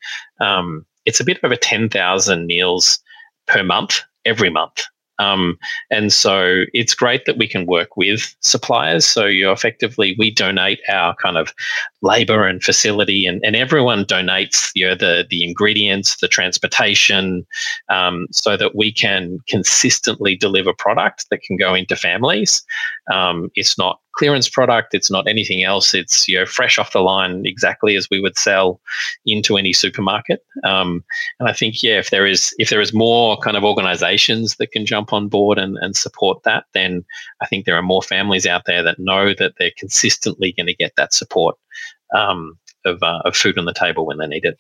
Um, 0.41 0.87
it's 1.05 1.21
a 1.21 1.25
bit 1.25 1.39
over 1.43 1.57
10,000 1.57 2.47
meals 2.47 3.01
per 3.47 3.63
month, 3.63 4.01
every 4.25 4.51
month. 4.51 4.83
Um, 5.19 5.59
and 5.91 6.13
so 6.13 6.65
it's 6.73 6.95
great 6.95 7.27
that 7.27 7.39
we 7.39 7.47
can 7.47 7.67
work 7.67 7.97
with 7.97 8.35
suppliers. 8.41 9.05
So 9.05 9.27
you 9.27 9.45
know, 9.45 9.53
effectively 9.53 10.17
we 10.19 10.31
donate 10.31 10.81
our 10.89 11.15
kind 11.17 11.37
of 11.37 11.53
labor 12.01 12.47
and 12.47 12.63
facility, 12.63 13.27
and, 13.27 13.41
and 13.45 13.55
everyone 13.55 14.05
donates 14.05 14.71
you 14.75 14.87
know 14.87 14.95
the 14.95 15.27
the 15.29 15.45
ingredients, 15.45 16.17
the 16.21 16.29
transportation, 16.29 17.47
um, 17.89 18.27
so 18.33 18.57
that 18.57 18.75
we 18.75 18.93
can 18.93 19.39
consistently 19.49 20.35
deliver 20.35 20.73
product 20.73 21.27
that 21.31 21.43
can 21.43 21.57
go 21.57 21.75
into 21.75 21.95
families. 21.95 22.63
Um, 23.11 23.51
it's 23.55 23.77
not 23.77 24.01
clearance 24.15 24.49
product. 24.49 24.95
It's 24.95 25.11
not 25.11 25.27
anything 25.27 25.65
else. 25.65 25.95
It's 25.95 26.29
you 26.29 26.39
know 26.39 26.47
fresh 26.47 26.79
off 26.79 26.93
the 26.93 27.01
line, 27.01 27.43
exactly 27.45 27.97
as 27.97 28.09
we 28.11 28.21
would 28.21 28.39
sell 28.39 28.81
into 29.27 29.57
any 29.57 29.73
supermarket. 29.73 30.41
Um, 30.65 31.05
and 31.41 31.49
I 31.49 31.53
think 31.53 31.83
yeah, 31.83 31.99
if 31.99 32.11
there 32.11 32.27
is 32.27 32.55
if 32.59 32.71
there 32.71 32.81
is 32.81 32.93
more 32.93 33.37
kind 33.39 33.57
of 33.57 33.65
organisations 33.65 34.57
that 34.57 34.71
can 34.71 34.87
jump 34.87 35.13
on 35.13 35.29
board 35.29 35.59
and, 35.59 35.77
and 35.81 35.97
support 35.97 36.43
that, 36.45 36.65
then 36.75 37.05
I 37.41 37.47
think 37.47 37.65
there 37.65 37.77
are 37.77 37.83
more 37.83 38.03
families 38.03 38.47
out 38.47 38.63
there 38.67 38.83
that 38.83 38.99
know 38.99 39.35
that 39.35 39.55
they're 39.59 39.73
consistently 39.79 40.53
going 40.53 40.67
to 40.67 40.75
get 40.75 40.93
that 40.97 41.15
support 41.15 41.57
um, 42.15 42.59
of, 42.85 43.03
uh, 43.03 43.23
of 43.25 43.37
food 43.37 43.59
on 43.59 43.65
the 43.65 43.75
table 43.75 44.07
when 44.07 44.19
they 44.19 44.27
need 44.27 44.45
it. 44.45 44.59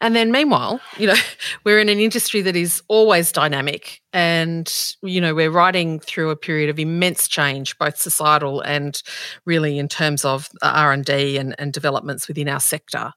And 0.00 0.16
then 0.16 0.32
meanwhile, 0.32 0.80
you 0.96 1.06
know, 1.06 1.14
we're 1.64 1.78
in 1.78 1.88
an 1.88 2.00
industry 2.00 2.40
that 2.42 2.56
is 2.56 2.82
always 2.88 3.32
dynamic 3.32 4.00
and, 4.12 4.94
you 5.02 5.20
know, 5.20 5.34
we're 5.34 5.50
riding 5.50 6.00
through 6.00 6.30
a 6.30 6.36
period 6.36 6.70
of 6.70 6.78
immense 6.78 7.28
change, 7.28 7.76
both 7.78 7.96
societal 7.96 8.60
and 8.62 9.02
really 9.44 9.78
in 9.78 9.88
terms 9.88 10.24
of 10.24 10.48
R&D 10.62 11.36
and, 11.36 11.54
and 11.58 11.72
developments 11.72 12.28
within 12.28 12.48
our 12.48 12.60
sector. 12.60 13.12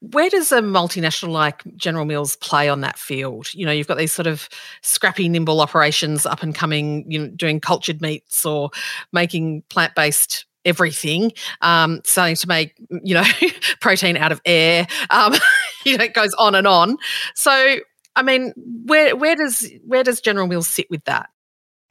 Where 0.00 0.28
does 0.30 0.52
a 0.52 0.60
multinational 0.60 1.30
like 1.30 1.62
General 1.76 2.04
Mills 2.04 2.36
play 2.36 2.68
on 2.68 2.82
that 2.82 2.98
field? 2.98 3.52
You 3.54 3.66
know, 3.66 3.72
you've 3.72 3.88
got 3.88 3.98
these 3.98 4.12
sort 4.12 4.26
of 4.26 4.48
scrappy, 4.82 5.28
nimble 5.28 5.60
operations 5.60 6.26
up 6.26 6.42
and 6.42 6.54
coming, 6.54 7.10
you 7.10 7.18
know, 7.18 7.28
doing 7.28 7.60
cultured 7.60 8.00
meats 8.00 8.44
or 8.44 8.70
making 9.12 9.62
plant-based 9.70 10.44
everything, 10.66 11.32
um, 11.62 12.02
starting 12.04 12.36
to 12.36 12.48
make 12.48 12.74
you 12.90 13.14
know 13.14 13.24
protein 13.80 14.16
out 14.16 14.32
of 14.32 14.40
air, 14.44 14.86
um, 15.10 15.32
you 15.86 15.96
know, 15.96 16.04
it 16.04 16.14
goes 16.14 16.34
on 16.34 16.54
and 16.54 16.66
on. 16.66 16.98
So, 17.34 17.76
I 18.16 18.22
mean, 18.22 18.52
where 18.84 19.16
where 19.16 19.36
does 19.36 19.70
where 19.86 20.02
does 20.02 20.20
General 20.20 20.46
Mills 20.46 20.68
sit 20.68 20.90
with 20.90 21.04
that? 21.04 21.28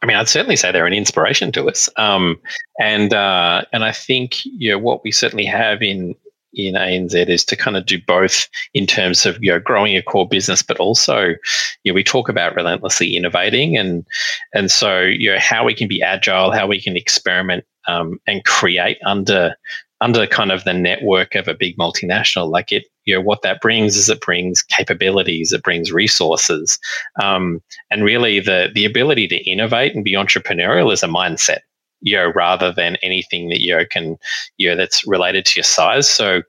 I 0.02 0.06
mean, 0.06 0.18
I'd 0.18 0.30
certainly 0.30 0.56
say 0.56 0.72
they're 0.72 0.86
an 0.86 0.94
inspiration 0.94 1.52
to 1.54 1.68
us, 1.70 1.90
um, 1.98 2.40
and 2.80 3.14
uh, 3.14 3.64
and 3.74 3.84
I 3.84 3.92
think 3.92 4.46
you 4.46 4.72
know 4.72 4.80
what 4.80 5.04
we 5.04 5.12
certainly 5.12 5.46
have 5.46 5.82
in 5.82 6.16
in 6.54 6.76
ANZ 6.76 7.28
is 7.28 7.44
to 7.46 7.56
kind 7.56 7.76
of 7.76 7.86
do 7.86 8.00
both 8.06 8.48
in 8.74 8.88
terms 8.88 9.26
of 9.26 9.38
you 9.42 9.52
know 9.52 9.60
growing 9.60 9.96
a 9.96 10.02
core 10.02 10.28
business, 10.28 10.62
but 10.62 10.78
also 10.78 11.36
you 11.84 11.92
know 11.92 11.94
we 11.94 12.04
talk 12.04 12.30
about 12.30 12.56
relentlessly 12.56 13.16
innovating 13.16 13.78
and 13.78 14.06
and 14.54 14.72
so 14.72 15.02
you 15.02 15.32
know 15.32 15.40
how 15.40 15.64
we 15.66 15.74
can 15.74 15.88
be 15.88 16.02
agile, 16.02 16.52
how 16.52 16.68
we 16.68 16.82
can 16.82 16.98
experiment 16.98 17.64
um, 17.88 18.20
and 18.28 18.44
create 18.46 18.98
under 19.06 19.56
under 20.02 20.28
kind 20.28 20.52
of 20.52 20.64
the 20.64 20.74
network 20.74 21.36
of 21.36 21.48
a 21.48 21.54
big 21.54 21.78
multinational. 21.78 22.50
Like 22.50 22.72
it, 22.72 22.86
you 23.06 23.16
know, 23.16 23.22
what 23.22 23.42
that 23.44 23.62
brings 23.62 23.96
is 23.96 24.10
it 24.10 24.22
brings 24.22 24.62
capabilities, 24.62 25.54
it 25.54 25.64
brings 25.64 25.92
resources, 25.92 26.80
um, 27.22 27.62
and 27.92 28.04
really 28.04 28.40
the 28.40 28.70
the 28.74 28.86
ability 28.86 29.28
to 29.28 29.50
innovate 29.50 29.96
and 29.96 30.04
be 30.04 30.14
entrepreneurial 30.14 30.92
is 30.92 31.04
a 31.04 31.08
mindset 31.08 31.60
you 32.02 32.16
know, 32.16 32.32
rather 32.36 32.72
than 32.72 32.98
anything 33.02 33.50
that 33.50 33.62
you 33.62 33.76
know, 33.76 33.84
can, 33.90 34.16
you 34.58 34.70
know, 34.70 34.76
that's 34.76 35.08
related 35.08 35.44
to 35.44 35.58
your 35.58 35.64
size. 35.64 36.08
So 36.08 36.44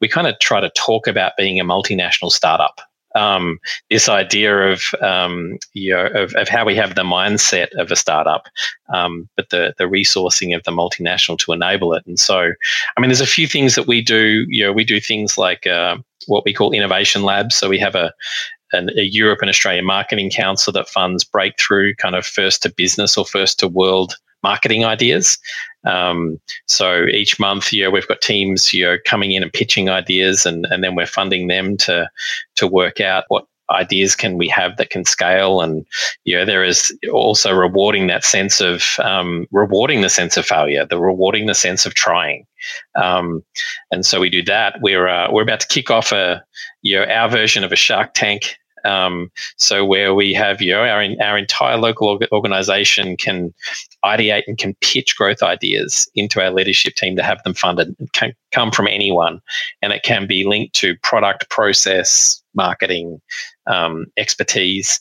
we 0.00 0.08
kind 0.08 0.26
of 0.26 0.38
try 0.38 0.60
to 0.60 0.70
talk 0.70 1.06
about 1.06 1.32
being 1.36 1.60
a 1.60 1.64
multinational 1.64 2.30
startup. 2.30 2.80
Um, 3.14 3.58
this 3.90 4.08
idea 4.08 4.70
of 4.70 4.82
um, 5.00 5.58
you 5.74 5.92
know 5.92 6.06
of, 6.06 6.34
of, 6.34 6.48
how 6.48 6.64
we 6.64 6.74
have 6.76 6.94
the 6.94 7.02
mindset 7.02 7.68
of 7.78 7.90
a 7.90 7.96
startup, 7.96 8.46
um, 8.92 9.28
but 9.36 9.50
the 9.50 9.74
the 9.78 9.84
resourcing 9.84 10.56
of 10.56 10.62
the 10.64 10.70
multinational 10.70 11.38
to 11.38 11.52
enable 11.52 11.92
it. 11.94 12.02
And 12.06 12.18
so, 12.18 12.52
I 12.96 13.00
mean, 13.00 13.08
there's 13.08 13.20
a 13.20 13.26
few 13.26 13.46
things 13.46 13.74
that 13.74 13.86
we 13.86 14.00
do. 14.00 14.46
You 14.48 14.64
know, 14.64 14.72
we 14.72 14.84
do 14.84 15.00
things 15.00 15.36
like 15.36 15.66
uh, 15.66 15.96
what 16.26 16.44
we 16.44 16.54
call 16.54 16.72
innovation 16.72 17.22
labs. 17.22 17.56
So 17.56 17.68
we 17.68 17.78
have 17.78 17.94
a 17.94 18.12
an, 18.72 18.90
a 18.96 19.02
Europe 19.02 19.40
and 19.42 19.50
Australia 19.50 19.82
Marketing 19.82 20.30
Council 20.30 20.72
that 20.72 20.88
funds 20.88 21.24
breakthrough 21.24 21.94
kind 21.96 22.14
of 22.14 22.26
first 22.26 22.62
to 22.62 22.72
business 22.72 23.16
or 23.16 23.26
first 23.26 23.58
to 23.60 23.68
world 23.68 24.16
marketing 24.42 24.84
ideas. 24.84 25.38
Um, 25.84 26.40
so 26.68 27.04
each 27.06 27.38
month, 27.40 27.72
you 27.72 27.84
know, 27.84 27.90
we've 27.90 28.08
got 28.08 28.20
teams, 28.20 28.72
you 28.72 28.84
know, 28.84 28.96
coming 29.04 29.32
in 29.32 29.42
and 29.42 29.52
pitching 29.52 29.88
ideas, 29.88 30.46
and 30.46 30.66
and 30.70 30.82
then 30.82 30.94
we're 30.94 31.06
funding 31.06 31.48
them 31.48 31.76
to 31.78 32.08
to 32.56 32.66
work 32.66 33.00
out 33.00 33.24
what 33.28 33.46
ideas 33.70 34.14
can 34.14 34.36
we 34.36 34.48
have 34.48 34.76
that 34.76 34.90
can 34.90 35.04
scale. 35.04 35.60
And 35.60 35.86
you 36.24 36.36
know 36.36 36.44
there 36.44 36.64
is 36.64 36.96
also 37.12 37.52
rewarding 37.52 38.06
that 38.06 38.24
sense 38.24 38.60
of 38.60 38.84
um, 39.00 39.46
rewarding 39.50 40.02
the 40.02 40.08
sense 40.08 40.36
of 40.36 40.46
failure 40.46 40.86
the 40.86 41.00
rewarding 41.00 41.46
the 41.46 41.54
sense 41.54 41.86
of 41.86 41.94
trying. 41.94 42.46
Um, 42.94 43.44
and 43.90 44.06
so 44.06 44.20
we 44.20 44.30
do 44.30 44.42
that. 44.44 44.78
We're 44.80 45.08
uh, 45.08 45.32
we're 45.32 45.42
about 45.42 45.60
to 45.60 45.66
kick 45.66 45.90
off 45.90 46.12
a 46.12 46.44
you 46.82 46.96
know 46.96 47.04
our 47.04 47.28
version 47.28 47.64
of 47.64 47.72
a 47.72 47.76
shark 47.76 48.14
tank 48.14 48.56
um, 48.84 49.30
so 49.56 49.84
where 49.84 50.14
we 50.14 50.32
have 50.32 50.60
you 50.60 50.72
know 50.72 50.82
our 50.82 51.04
our 51.20 51.38
entire 51.38 51.76
local 51.76 52.18
organization 52.32 53.16
can 53.16 53.52
ideate 54.04 54.44
and 54.46 54.58
can 54.58 54.74
pitch 54.80 55.16
growth 55.16 55.42
ideas 55.42 56.10
into 56.14 56.40
our 56.42 56.50
leadership 56.50 56.94
team 56.94 57.16
to 57.16 57.22
have 57.22 57.42
them 57.44 57.54
funded. 57.54 57.94
It 57.98 58.12
can 58.12 58.34
come 58.50 58.70
from 58.70 58.88
anyone, 58.88 59.40
and 59.80 59.92
it 59.92 60.02
can 60.02 60.26
be 60.26 60.44
linked 60.44 60.74
to 60.76 60.96
product, 61.02 61.48
process, 61.50 62.42
marketing, 62.54 63.20
um, 63.66 64.06
expertise. 64.16 65.00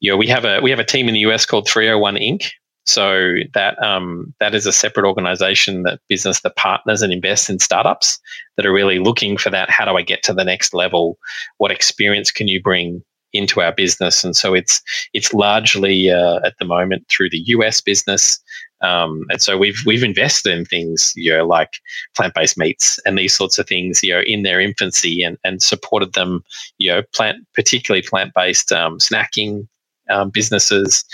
You 0.00 0.10
know, 0.10 0.16
we 0.16 0.26
have 0.28 0.44
a 0.44 0.60
we 0.60 0.70
have 0.70 0.80
a 0.80 0.84
team 0.84 1.08
in 1.08 1.14
the 1.14 1.20
US 1.20 1.46
called 1.46 1.68
301 1.68 2.16
Inc. 2.16 2.50
So 2.84 3.36
that 3.54 3.82
um, 3.82 4.34
that 4.40 4.54
is 4.54 4.66
a 4.66 4.72
separate 4.72 5.06
organization 5.06 5.82
that 5.84 6.00
business 6.08 6.40
that 6.40 6.56
partners 6.56 7.00
and 7.02 7.12
invests 7.12 7.48
in 7.48 7.58
startups 7.58 8.18
that 8.56 8.66
are 8.66 8.72
really 8.72 8.98
looking 8.98 9.36
for 9.36 9.50
that. 9.50 9.70
How 9.70 9.84
do 9.84 9.96
I 9.96 10.02
get 10.02 10.22
to 10.24 10.34
the 10.34 10.44
next 10.44 10.74
level? 10.74 11.18
What 11.58 11.70
experience 11.70 12.30
can 12.30 12.46
you 12.46 12.60
bring 12.62 13.02
into 13.32 13.60
our 13.62 13.72
business? 13.72 14.22
And 14.22 14.36
so 14.36 14.52
it's 14.52 14.82
it's 15.14 15.32
largely 15.32 16.10
uh, 16.10 16.40
at 16.44 16.54
the 16.58 16.66
moment 16.66 17.06
through 17.08 17.30
the 17.30 17.42
US 17.46 17.80
business. 17.80 18.38
Um, 18.82 19.24
and 19.30 19.40
so 19.40 19.56
we've 19.56 19.80
we've 19.86 20.04
invested 20.04 20.52
in 20.52 20.66
things, 20.66 21.14
you 21.16 21.32
know, 21.32 21.46
like 21.46 21.80
plant-based 22.14 22.58
meats 22.58 23.00
and 23.06 23.16
these 23.16 23.34
sorts 23.34 23.58
of 23.58 23.66
things, 23.66 24.02
you 24.02 24.12
know, 24.12 24.22
in 24.26 24.42
their 24.42 24.60
infancy, 24.60 25.22
and, 25.22 25.38
and 25.42 25.62
supported 25.62 26.12
them, 26.12 26.44
you 26.76 26.90
know, 26.90 27.02
plant 27.14 27.46
particularly 27.54 28.02
plant-based 28.02 28.72
um, 28.72 28.98
snacking 28.98 29.66
um, 30.10 30.28
businesses, 30.28 31.04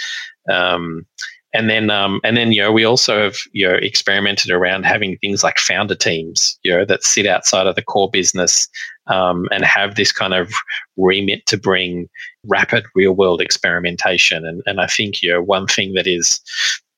um, 0.51 1.07
and 1.53 1.69
then 1.69 1.91
um, 1.91 2.21
and 2.25 2.37
then 2.37 2.53
you 2.53 2.63
know 2.63 2.73
we 2.73 2.85
also 2.85 3.25
have 3.25 3.37
you 3.53 3.67
know 3.67 3.75
experimented 3.75 4.51
around 4.51 4.85
having 4.85 5.17
things 5.19 5.43
like 5.43 5.59
founder 5.59 5.95
teams 5.95 6.59
you 6.63 6.71
know 6.71 6.85
that 6.85 7.03
sit 7.03 7.27
outside 7.27 7.67
of 7.67 7.75
the 7.75 7.83
core 7.83 8.11
business 8.11 8.69
um, 9.11 9.49
and 9.51 9.65
have 9.65 9.97
this 9.97 10.13
kind 10.13 10.35
of 10.35 10.53
remit 10.97 11.45
to 11.47 11.59
bring 11.59 12.09
rapid 12.47 12.85
real 12.95 13.13
world 13.13 13.41
experimentation. 13.41 14.47
And 14.47 14.63
and 14.67 14.81
I 14.81 14.87
think 14.87 15.23
you 15.23 15.31
know 15.33 15.43
one 15.43 15.67
thing 15.67 15.95
that 15.95 16.07
is 16.07 16.41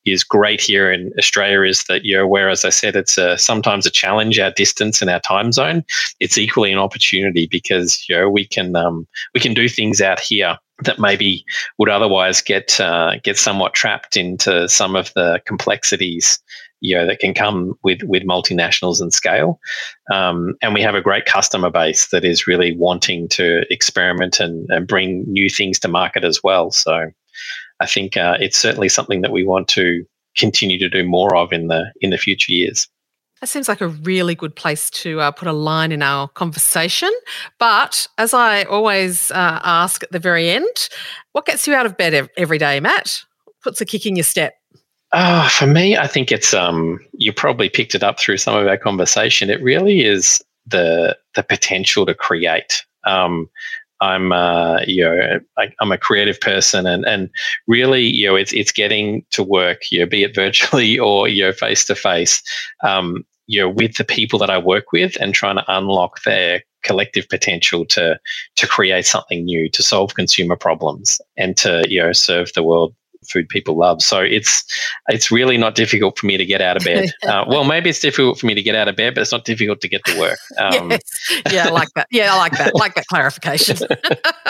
is 0.05 0.23
great 0.23 0.61
here 0.61 0.91
in 0.91 1.11
Australia 1.17 1.61
is 1.61 1.83
that 1.85 2.03
you 2.03 2.15
know 2.15 2.27
where 2.27 2.49
as 2.49 2.65
I 2.65 2.69
said 2.69 2.95
it's 2.95 3.17
a, 3.17 3.37
sometimes 3.37 3.85
a 3.85 3.91
challenge 3.91 4.39
our 4.39 4.51
distance 4.51 5.01
and 5.01 5.09
our 5.09 5.19
time 5.19 5.51
zone. 5.51 5.83
It's 6.19 6.37
equally 6.37 6.71
an 6.71 6.79
opportunity 6.79 7.47
because 7.49 8.07
you 8.07 8.15
know 8.15 8.29
we 8.29 8.45
can 8.45 8.75
um, 8.75 9.07
we 9.33 9.39
can 9.39 9.53
do 9.53 9.69
things 9.69 10.01
out 10.01 10.19
here 10.19 10.57
that 10.83 10.99
maybe 10.99 11.45
would 11.77 11.89
otherwise 11.89 12.41
get 12.41 12.79
uh, 12.79 13.17
get 13.23 13.37
somewhat 13.37 13.73
trapped 13.73 14.17
into 14.17 14.67
some 14.67 14.95
of 14.95 15.13
the 15.13 15.41
complexities 15.45 16.39
you 16.83 16.95
know 16.95 17.07
that 17.07 17.19
can 17.19 17.33
come 17.33 17.73
with 17.83 18.03
with 18.03 18.23
multinationals 18.23 19.01
and 19.01 19.13
scale. 19.13 19.59
Um, 20.11 20.55
and 20.61 20.73
we 20.73 20.81
have 20.81 20.95
a 20.95 21.01
great 21.01 21.25
customer 21.25 21.69
base 21.69 22.09
that 22.09 22.25
is 22.25 22.45
really 22.45 22.75
wanting 22.75 23.29
to 23.29 23.63
experiment 23.71 24.39
and, 24.39 24.67
and 24.69 24.85
bring 24.85 25.23
new 25.27 25.49
things 25.49 25.79
to 25.79 25.87
market 25.87 26.25
as 26.25 26.41
well. 26.43 26.71
So 26.71 27.09
I 27.83 27.85
think 27.85 28.15
uh, 28.15 28.37
it's 28.39 28.57
certainly 28.57 28.87
something 28.87 29.21
that 29.21 29.33
we 29.33 29.43
want 29.43 29.67
to 29.69 30.05
continue 30.37 30.79
to 30.79 30.89
do 30.89 31.03
more 31.03 31.35
of 31.35 31.51
in 31.51 31.67
the 31.67 31.91
in 31.99 32.09
the 32.09 32.17
future 32.17 32.51
years. 32.51 32.87
That 33.41 33.47
seems 33.47 33.67
like 33.67 33.81
a 33.81 33.89
really 33.89 34.35
good 34.35 34.55
place 34.55 34.89
to 34.91 35.19
uh, 35.19 35.31
put 35.31 35.49
a 35.49 35.53
line 35.53 35.91
in 35.91 36.01
our 36.01 36.29
conversation. 36.29 37.11
But 37.59 38.07
as 38.17 38.33
I 38.33 38.63
always 38.63 39.31
uh, 39.31 39.59
ask 39.65 40.01
at 40.01 40.13
the 40.13 40.19
very 40.19 40.49
end, 40.49 40.89
what 41.33 41.45
gets 41.45 41.67
you 41.67 41.75
out 41.75 41.85
of 41.85 41.97
bed 41.97 42.29
every 42.37 42.57
day, 42.57 42.79
Matt? 42.79 43.21
Puts 43.61 43.81
a 43.81 43.85
kick 43.85 44.05
in 44.05 44.15
your 44.15 44.23
step? 44.23 44.53
Oh, 45.11 45.49
for 45.51 45.67
me, 45.67 45.97
I 45.97 46.07
think 46.07 46.31
it's 46.31 46.53
um. 46.53 46.99
You 47.17 47.33
probably 47.33 47.69
picked 47.69 47.95
it 47.95 48.03
up 48.03 48.17
through 48.17 48.37
some 48.37 48.55
of 48.55 48.65
our 48.65 48.77
conversation. 48.77 49.49
It 49.49 49.61
really 49.61 50.05
is 50.05 50.41
the 50.65 51.17
the 51.35 51.43
potential 51.43 52.05
to 52.05 52.15
create. 52.15 52.85
Um, 53.05 53.49
I'm 54.03 54.31
uh, 54.33 54.81
you 54.85 55.03
know 55.03 55.39
I, 55.57 55.71
am 55.81 55.91
a 55.91 55.97
creative 55.97 56.39
person 56.39 56.85
and 56.85 57.05
and 57.05 57.29
really 57.67 58.03
you 58.03 58.27
know 58.27 58.35
it's 58.35 58.53
it's 58.53 58.71
getting 58.71 59.25
to 59.31 59.43
work 59.43 59.79
you 59.91 59.99
know 59.99 60.05
be 60.05 60.23
it 60.23 60.35
virtually 60.35 60.99
or 61.07 61.27
you 61.27 61.43
know 61.43 61.53
face 61.53 61.85
to 61.85 61.95
face 61.95 62.43
you 63.47 63.61
know 63.61 63.69
with 63.69 63.95
the 63.95 64.03
people 64.03 64.39
that 64.39 64.49
I 64.49 64.57
work 64.57 64.91
with 64.91 65.17
and 65.19 65.33
trying 65.33 65.55
to 65.55 65.65
unlock 65.67 66.23
their 66.23 66.63
collective 66.83 67.27
potential 67.29 67.85
to 67.85 68.19
to 68.55 68.67
create 68.67 69.05
something 69.05 69.45
new 69.45 69.69
to 69.69 69.81
solve 69.81 70.15
consumer 70.15 70.57
problems 70.57 71.21
and 71.37 71.55
to 71.57 71.83
you 71.87 72.01
know 72.01 72.11
serve 72.11 72.51
the 72.53 72.63
world 72.63 72.93
food 73.23 73.49
people 73.49 73.77
love. 73.77 74.01
So 74.01 74.19
it's 74.19 74.63
it's 75.07 75.31
really 75.31 75.57
not 75.57 75.75
difficult 75.75 76.17
for 76.17 76.25
me 76.25 76.37
to 76.37 76.45
get 76.45 76.61
out 76.61 76.77
of 76.77 76.83
bed. 76.83 77.11
Uh, 77.23 77.45
well, 77.47 77.63
maybe 77.63 77.89
it's 77.89 77.99
difficult 77.99 78.37
for 78.37 78.45
me 78.45 78.53
to 78.53 78.61
get 78.61 78.75
out 78.75 78.87
of 78.87 78.95
bed, 78.95 79.15
but 79.15 79.21
it's 79.21 79.31
not 79.31 79.45
difficult 79.45 79.79
to 79.79 79.87
get 79.87 80.03
to 80.05 80.19
work. 80.19 80.37
Um, 80.59 80.91
yes. 80.91 81.01
Yeah, 81.51 81.67
I 81.67 81.71
like 81.71 81.89
that. 81.95 82.07
Yeah, 82.11 82.33
I 82.33 82.37
like 82.37 82.51
that. 82.57 82.73
I 82.75 82.77
like 82.77 82.95
that 82.95 83.07
clarification. 83.07 83.77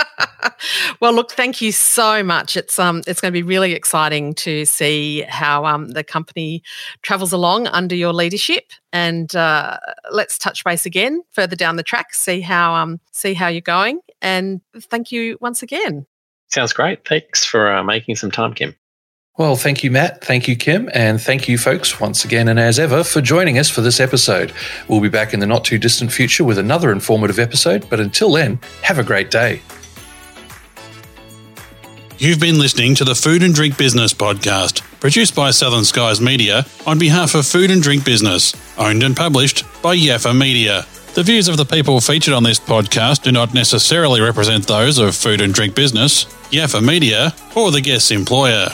well, 1.00 1.14
look, 1.14 1.32
thank 1.32 1.62
you 1.62 1.72
so 1.72 2.24
much. 2.24 2.58
It's 2.58 2.78
um 2.78 3.04
it's 3.08 3.22
going 3.22 3.32
to 3.32 3.38
be 3.38 3.44
really 3.44 3.74
exciting 3.74 4.34
to 4.36 4.66
see 4.66 5.22
how 5.28 5.66
um 5.66 5.90
the 5.90 6.04
company 6.04 6.64
travels 7.04 7.32
along 7.32 7.68
under 7.68 7.96
your 7.96 8.14
leadership, 8.14 8.72
and 8.92 9.36
uh, 9.36 9.78
let's 10.12 10.38
touch 10.38 10.64
base 10.64 10.86
again 10.86 11.22
further 11.32 11.56
down 11.56 11.76
the 11.76 11.84
track, 11.84 12.14
see 12.14 12.42
how 12.42 12.74
um 12.74 13.00
see 13.12 13.34
how 13.34 13.48
you're 13.48 13.62
going, 13.62 14.00
and 14.22 14.62
thank 14.76 15.12
you 15.12 15.38
once 15.42 15.64
again. 15.64 16.06
Sounds 16.54 16.72
great. 16.72 17.04
Thanks 17.08 17.44
for 17.44 17.72
uh, 17.72 17.84
making 17.84 18.16
some 18.16 18.30
time, 18.30 18.54
Kim. 18.54 18.76
Well, 19.40 19.56
thank 19.56 19.84
you, 19.84 19.90
Matt. 19.90 20.24
Thank 20.24 20.48
you, 20.48 20.56
Kim. 20.56 20.88
And 20.94 21.20
thank 21.20 21.48
you, 21.48 21.58
folks, 21.58 22.00
once 22.00 22.24
again 22.24 22.48
and 22.48 22.60
as 22.60 22.78
ever, 22.78 23.04
for 23.04 23.22
joining 23.22 23.58
us 23.58 23.68
for 23.68 23.82
this 23.82 24.00
episode. 24.00 24.54
We'll 24.88 25.02
be 25.02 25.10
back 25.10 25.34
in 25.34 25.40
the 25.40 25.48
not 25.48 25.66
too 25.66 25.80
distant 25.80 26.12
future 26.12 26.44
with 26.44 26.60
another 26.60 26.92
informative 26.92 27.40
episode. 27.40 27.90
But 27.90 28.00
until 28.00 28.32
then, 28.32 28.60
have 28.84 29.00
a 29.00 29.04
great 29.04 29.32
day. 29.32 29.64
You've 32.20 32.40
been 32.40 32.60
listening 32.60 32.94
to 32.96 33.04
the 33.04 33.16
Food 33.16 33.42
and 33.42 33.56
Drink 33.56 33.76
Business 33.76 34.14
Podcast, 34.14 34.82
produced 35.00 35.36
by 35.36 35.50
Southern 35.50 35.86
Skies 35.86 36.22
Media 36.22 36.68
on 36.86 37.00
behalf 37.00 37.34
of 37.34 37.48
Food 37.48 37.72
and 37.72 37.82
Drink 37.82 38.06
Business, 38.06 38.54
owned 38.78 39.02
and 39.02 39.18
published 39.18 39.64
by 39.82 39.98
Yaffa 39.98 40.38
Media. 40.38 40.86
The 41.14 41.24
views 41.24 41.48
of 41.48 41.58
the 41.58 41.66
people 41.66 42.02
featured 42.02 42.34
on 42.34 42.42
this 42.42 42.60
podcast 42.60 43.22
do 43.22 43.32
not 43.32 43.54
necessarily 43.54 44.20
represent 44.20 44.66
those 44.66 44.98
of 44.98 45.16
Food 45.16 45.42
and 45.42 45.54
Drink 45.54 45.76
Business, 45.76 46.26
Yaffa 46.50 46.84
Media, 46.84 47.36
or 47.56 47.70
the 47.70 47.82
guest's 47.82 48.10
employer. 48.10 48.70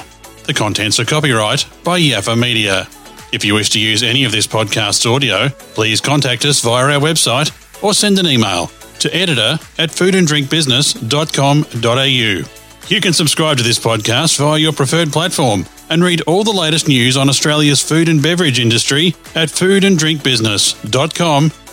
The 0.46 0.54
contents 0.54 1.02
are 1.02 1.06
copyright 1.06 1.66
by 1.84 2.00
Yaffa 2.00 2.40
Media. 2.40 2.88
If 3.34 3.44
you 3.44 3.56
wish 3.56 3.72
to 3.72 3.80
use 3.80 4.04
any 4.04 4.24
of 4.24 4.32
this 4.32 4.48
podcast's 4.48 5.06
audio, 5.06 5.50
please 5.50 6.00
contact 6.00 6.46
us 6.46 6.62
via 6.62 6.94
our 6.94 7.00
website 7.02 7.52
or 7.84 7.94
send 7.94 8.18
an 8.20 8.26
email 8.26 8.72
to 9.00 9.14
editor 9.14 9.60
at 9.78 9.90
foodanddrinkbusiness.com.au. 9.90 12.44
You 12.88 13.02
can 13.02 13.12
subscribe 13.14 13.58
to 13.58 13.64
this 13.64 13.80
podcast 13.80 14.38
via 14.38 14.58
your 14.58 14.72
preferred 14.72 15.12
platform 15.12 15.66
and 15.90 16.02
read 16.02 16.22
all 16.22 16.46
the 16.46 16.54
latest 16.54 16.88
news 16.88 17.18
on 17.18 17.28
Australia's 17.28 17.84
food 17.84 18.08
and 18.08 18.24
beverage 18.24 18.62
industry 18.62 19.08
at 19.36 19.50
foodanddrinkbusiness.com.au. 19.50 21.69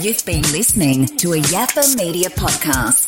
You've 0.00 0.24
been 0.24 0.42
listening 0.52 1.06
to 1.18 1.34
a 1.34 1.40
Yaffa 1.52 1.94
Media 1.96 2.30
podcast. 2.30 3.07